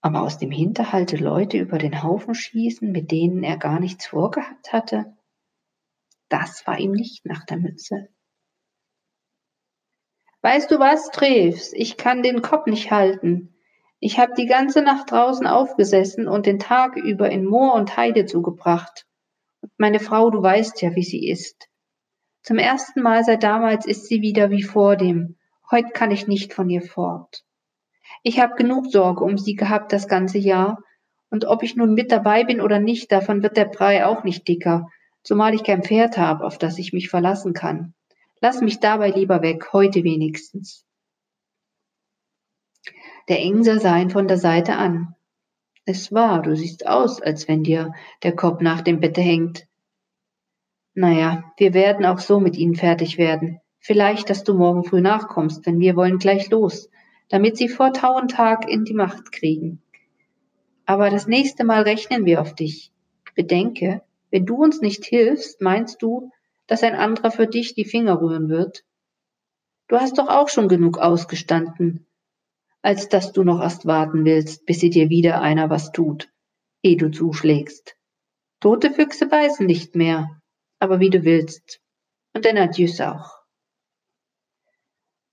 Aber 0.00 0.22
aus 0.22 0.38
dem 0.38 0.50
Hinterhalte 0.50 1.16
Leute 1.16 1.58
über 1.58 1.78
den 1.78 2.02
Haufen 2.02 2.34
schießen, 2.34 2.90
mit 2.90 3.10
denen 3.10 3.42
er 3.42 3.56
gar 3.56 3.80
nichts 3.80 4.06
vorgehabt 4.06 4.72
hatte, 4.72 5.16
das 6.28 6.66
war 6.66 6.78
ihm 6.78 6.92
nicht 6.92 7.24
nach 7.24 7.44
der 7.44 7.56
Mütze. 7.56 8.08
Weißt 10.42 10.70
du 10.70 10.78
was, 10.78 11.10
Treves? 11.10 11.72
Ich 11.72 11.96
kann 11.96 12.22
den 12.22 12.42
Kopf 12.42 12.66
nicht 12.66 12.90
halten. 12.90 13.54
Ich 13.98 14.18
habe 14.20 14.34
die 14.34 14.46
ganze 14.46 14.82
Nacht 14.82 15.10
draußen 15.10 15.46
aufgesessen 15.46 16.28
und 16.28 16.46
den 16.46 16.60
Tag 16.60 16.96
über 16.96 17.28
in 17.30 17.44
Moor 17.44 17.74
und 17.74 17.96
Heide 17.96 18.26
zugebracht. 18.26 19.07
Meine 19.80 20.00
Frau, 20.00 20.30
du 20.30 20.42
weißt 20.42 20.82
ja, 20.82 20.96
wie 20.96 21.04
sie 21.04 21.28
ist. 21.28 21.68
Zum 22.42 22.58
ersten 22.58 23.00
Mal 23.00 23.22
seit 23.22 23.44
damals 23.44 23.86
ist 23.86 24.06
sie 24.06 24.22
wieder 24.22 24.50
wie 24.50 24.64
vor 24.64 24.96
dem. 24.96 25.36
Heut 25.70 25.94
kann 25.94 26.10
ich 26.10 26.26
nicht 26.26 26.52
von 26.52 26.68
ihr 26.68 26.82
fort. 26.82 27.44
Ich 28.24 28.40
habe 28.40 28.56
genug 28.56 28.90
Sorge 28.90 29.22
um 29.22 29.38
sie 29.38 29.54
gehabt 29.54 29.92
das 29.92 30.08
ganze 30.08 30.38
Jahr, 30.38 30.82
und 31.30 31.44
ob 31.44 31.62
ich 31.62 31.76
nun 31.76 31.94
mit 31.94 32.10
dabei 32.10 32.42
bin 32.42 32.60
oder 32.60 32.80
nicht, 32.80 33.12
davon 33.12 33.42
wird 33.44 33.56
der 33.56 33.66
Brei 33.66 34.04
auch 34.04 34.24
nicht 34.24 34.48
dicker, 34.48 34.88
zumal 35.22 35.54
ich 35.54 35.62
kein 35.62 35.84
Pferd 35.84 36.18
habe, 36.18 36.44
auf 36.44 36.58
das 36.58 36.78
ich 36.78 36.92
mich 36.92 37.08
verlassen 37.08 37.52
kann. 37.52 37.94
Lass 38.40 38.60
mich 38.60 38.80
dabei 38.80 39.10
lieber 39.10 39.42
weg, 39.42 39.72
heute 39.72 40.02
wenigstens. 40.02 40.86
Der 43.28 43.38
Engser 43.38 43.78
sah 43.78 43.96
ihn 43.98 44.10
von 44.10 44.26
der 44.26 44.38
Seite 44.38 44.74
an. 44.74 45.14
Es 45.84 46.12
war, 46.12 46.42
du 46.42 46.56
siehst 46.56 46.86
aus, 46.88 47.22
als 47.22 47.46
wenn 47.46 47.62
dir 47.62 47.92
der 48.24 48.34
Kopf 48.34 48.60
nach 48.60 48.80
dem 48.80 48.98
Bette 48.98 49.20
hängt. 49.20 49.67
Naja, 50.98 51.44
wir 51.56 51.74
werden 51.74 52.04
auch 52.04 52.18
so 52.18 52.40
mit 52.40 52.56
ihnen 52.56 52.74
fertig 52.74 53.18
werden. 53.18 53.60
Vielleicht, 53.78 54.30
dass 54.30 54.42
du 54.42 54.54
morgen 54.54 54.82
früh 54.82 55.00
nachkommst, 55.00 55.64
denn 55.64 55.78
wir 55.78 55.94
wollen 55.94 56.18
gleich 56.18 56.50
los, 56.50 56.90
damit 57.28 57.56
sie 57.56 57.68
vor 57.68 57.92
Tau 57.92 58.16
und 58.16 58.32
Tag 58.32 58.68
in 58.68 58.84
die 58.84 58.94
Macht 58.94 59.30
kriegen. 59.30 59.80
Aber 60.86 61.08
das 61.08 61.28
nächste 61.28 61.62
Mal 61.62 61.82
rechnen 61.82 62.24
wir 62.24 62.40
auf 62.40 62.52
dich. 62.52 62.90
Bedenke, 63.36 64.02
wenn 64.32 64.44
du 64.44 64.56
uns 64.56 64.80
nicht 64.80 65.04
hilfst, 65.04 65.60
meinst 65.60 66.02
du, 66.02 66.32
dass 66.66 66.82
ein 66.82 66.96
anderer 66.96 67.30
für 67.30 67.46
dich 67.46 67.74
die 67.74 67.84
Finger 67.84 68.20
rühren 68.20 68.48
wird? 68.48 68.82
Du 69.86 69.98
hast 69.98 70.18
doch 70.18 70.28
auch 70.28 70.48
schon 70.48 70.66
genug 70.66 70.98
ausgestanden, 70.98 72.08
als 72.82 73.08
dass 73.08 73.30
du 73.30 73.44
noch 73.44 73.62
erst 73.62 73.86
warten 73.86 74.24
willst, 74.24 74.66
bis 74.66 74.80
sie 74.80 74.90
dir 74.90 75.10
wieder 75.10 75.42
einer 75.42 75.70
was 75.70 75.92
tut, 75.92 76.28
eh 76.82 76.96
du 76.96 77.12
zuschlägst. 77.12 77.94
Tote 78.58 78.90
Füchse 78.90 79.28
beißen 79.28 79.64
nicht 79.64 79.94
mehr, 79.94 80.38
aber 80.78 81.00
wie 81.00 81.10
du 81.10 81.24
willst. 81.24 81.80
Und 82.34 82.44
dann 82.44 82.56
Adieus 82.56 83.00
auch. 83.00 83.38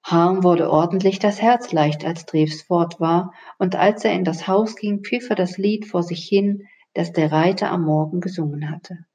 Harm 0.03 0.43
wurde 0.43 0.69
ordentlich 0.69 1.17
das 1.17 1.41
Herz 1.41 1.71
leicht, 1.71 2.05
als 2.05 2.25
Drews 2.25 2.61
fort 2.61 2.99
war, 2.99 3.33
und 3.57 3.75
als 3.75 4.05
er 4.05 4.13
in 4.13 4.23
das 4.23 4.47
Haus 4.47 4.75
ging, 4.75 5.03
pfiff 5.03 5.29
er 5.29 5.35
das 5.35 5.57
Lied 5.57 5.87
vor 5.87 6.03
sich 6.03 6.27
hin, 6.27 6.67
das 6.93 7.11
der 7.11 7.31
Reiter 7.31 7.71
am 7.71 7.83
Morgen 7.85 8.21
gesungen 8.21 8.69
hatte. 8.69 9.05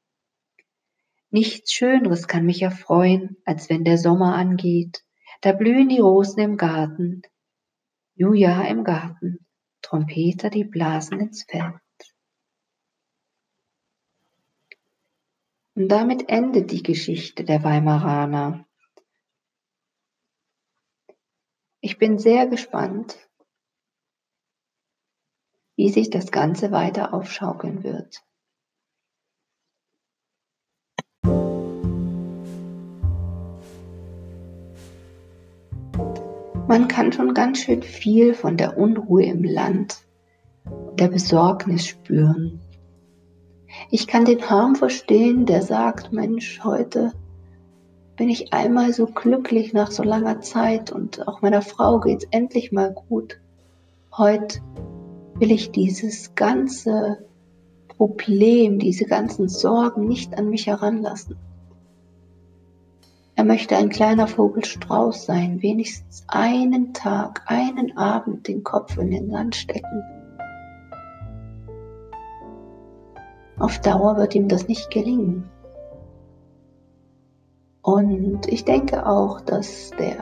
Nichts 1.31 1.73
Schöneres 1.73 2.27
kann 2.27 2.45
mich 2.45 2.63
erfreuen, 2.63 3.37
als 3.45 3.71
wenn 3.71 3.85
der 3.85 3.99
Sommer 3.99 4.35
angeht. 4.35 5.05
Da 5.43 5.53
blühen 5.53 5.89
die 5.89 6.01
Rosen 6.01 6.41
im 6.41 6.57
Garten, 6.57 7.23
Julia 8.17 8.63
im 8.65 8.85
Garten, 8.85 9.47
Trompeter, 9.81 10.51
die 10.51 10.65
blasen 10.65 11.21
ins 11.21 11.45
Feld. 11.45 11.80
Und 15.81 15.89
damit 15.89 16.29
endet 16.29 16.73
die 16.73 16.83
Geschichte 16.83 17.43
der 17.43 17.65
Weimaraner. 17.65 18.67
Ich 21.81 21.97
bin 21.97 22.19
sehr 22.19 22.47
gespannt, 22.47 23.17
wie 25.77 25.89
sich 25.89 26.11
das 26.11 26.33
Ganze 26.33 26.71
weiter 26.71 27.15
aufschaukeln 27.15 27.83
wird. 27.83 28.23
Man 36.69 36.89
kann 36.89 37.11
schon 37.15 37.33
ganz 37.33 37.61
schön 37.61 37.83
viel 37.83 38.35
von 38.35 38.59
der 38.59 38.77
Unruhe 38.77 39.25
im 39.25 39.45
Land, 39.45 40.07
der 40.99 41.09
Besorgnis 41.09 41.87
spüren. 41.87 42.61
Ich 43.91 44.07
kann 44.07 44.25
den 44.25 44.49
Harm 44.49 44.75
verstehen, 44.75 45.47
der 45.47 45.63
sagt, 45.63 46.13
Mensch, 46.13 46.61
heute 46.65 47.13
bin 48.17 48.29
ich 48.29 48.53
einmal 48.53 48.93
so 48.93 49.07
glücklich 49.07 49.73
nach 49.73 49.91
so 49.91 50.03
langer 50.03 50.41
Zeit 50.41 50.93
und 50.93 51.27
auch 51.27 51.41
meiner 51.41 51.63
Frau 51.63 52.01
geht's 52.01 52.27
endlich 52.31 52.73
mal 52.73 52.93
gut. 52.93 53.41
Heute 54.17 54.61
will 55.37 55.51
ich 55.51 55.71
dieses 55.71 56.35
ganze 56.35 57.25
Problem, 57.89 58.79
diese 58.79 59.07
ganzen 59.07 59.49
Sorgen 59.49 60.07
nicht 60.07 60.37
an 60.37 60.51
mich 60.51 60.67
heranlassen. 60.67 61.37
Er 63.37 63.45
möchte 63.45 63.77
ein 63.77 63.89
kleiner 63.89 64.27
Vogelstrauß 64.27 65.25
sein, 65.25 65.63
wenigstens 65.63 66.25
einen 66.29 66.93
Tag, 66.93 67.43
einen 67.47 67.97
Abend 67.97 68.47
den 68.49 68.63
Kopf 68.65 68.99
in 68.99 69.11
den 69.11 69.31
Sand 69.31 69.57
stecken. 69.57 70.20
Auf 73.61 73.79
Dauer 73.81 74.17
wird 74.17 74.35
ihm 74.35 74.49
das 74.49 74.69
nicht 74.69 74.91
gelingen. 74.91 75.45
Und 77.83 78.49
ich 78.49 78.65
denke 78.65 79.07
auch, 79.07 79.43
dass 79.43 79.91
der 79.99 80.17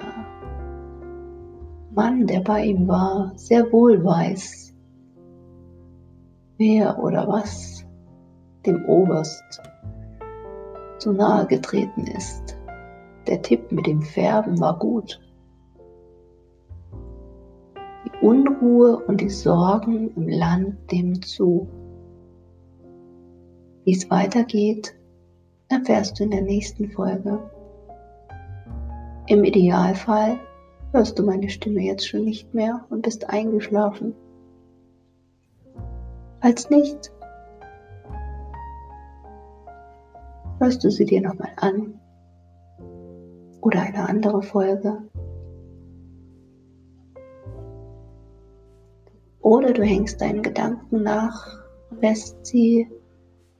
Mann, 1.95 2.27
der 2.27 2.41
bei 2.41 2.65
ihm 2.65 2.89
war, 2.89 3.33
sehr 3.37 3.73
wohl 3.73 4.05
weiß, 4.05 4.75
wer 6.57 6.99
oder 6.99 7.29
was 7.29 7.87
dem 8.67 8.85
Oberst 8.87 9.63
zu 10.99 11.13
nahe 11.13 11.47
getreten 11.47 12.09
ist. 12.09 12.59
Der 13.29 13.41
Tipp 13.41 13.71
mit 13.71 13.87
dem 13.87 14.03
Färben 14.03 14.59
war 14.59 14.77
gut. 14.81 15.21
Die 18.05 18.27
Unruhe 18.27 18.97
und 18.97 19.21
die 19.21 19.31
Sorgen 19.31 20.13
im 20.17 20.29
Land 20.29 20.91
nehmen 20.91 21.23
zu. 21.23 21.69
Wie 23.89 23.95
es 23.95 24.11
weitergeht, 24.11 24.95
erfährst 25.71 26.21
du 26.21 26.25
in 26.25 26.31
der 26.31 26.43
nächsten 26.43 26.91
Folge. 26.91 27.41
Im 29.29 29.45
Idealfall 29.45 30.39
hörst 30.93 31.19
du 31.19 31.23
meine 31.23 31.49
Stimme 31.49 31.81
jetzt 31.81 32.07
schon 32.07 32.27
nicht 32.27 32.53
mehr 32.53 32.85
und 32.91 33.01
bist 33.01 33.31
eingeschlafen. 33.31 34.13
Falls 36.43 36.69
nicht, 36.69 37.11
hörst 40.59 40.85
du 40.85 40.91
sie 40.91 41.07
dir 41.07 41.23
nochmal 41.23 41.53
an 41.57 41.99
oder 43.63 43.81
eine 43.81 44.07
andere 44.07 44.43
Folge. 44.43 44.99
Oder 49.41 49.73
du 49.73 49.83
hängst 49.83 50.21
deinen 50.21 50.43
Gedanken 50.43 51.03
nach 51.03 51.65
und 51.89 52.03
lässt 52.03 52.45
sie 52.45 52.87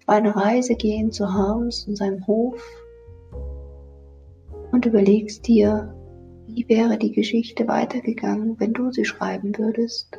auf 0.09 0.15
eine 0.15 0.35
Reise 0.35 0.75
gehen 0.75 1.13
zu 1.13 1.35
Harms 1.35 1.87
und 1.87 1.97
seinem 1.97 2.27
Hof 2.27 2.63
und 4.73 4.87
überlegst 4.87 5.47
dir, 5.47 5.95
wie 6.47 6.67
wäre 6.67 6.97
die 6.97 7.13
Geschichte 7.13 7.69
weitergegangen, 7.69 8.59
wenn 8.59 8.73
du 8.73 8.91
sie 8.91 9.05
schreiben 9.05 9.57
würdest. 9.59 10.19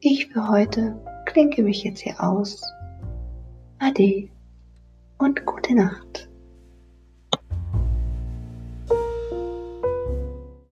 Ich 0.00 0.26
für 0.26 0.48
heute 0.48 1.00
klinke 1.26 1.62
mich 1.62 1.84
jetzt 1.84 2.00
hier 2.00 2.20
aus. 2.20 2.60
Ade 3.78 4.28
und 5.18 5.46
gute 5.46 5.76
Nacht. 5.76 6.28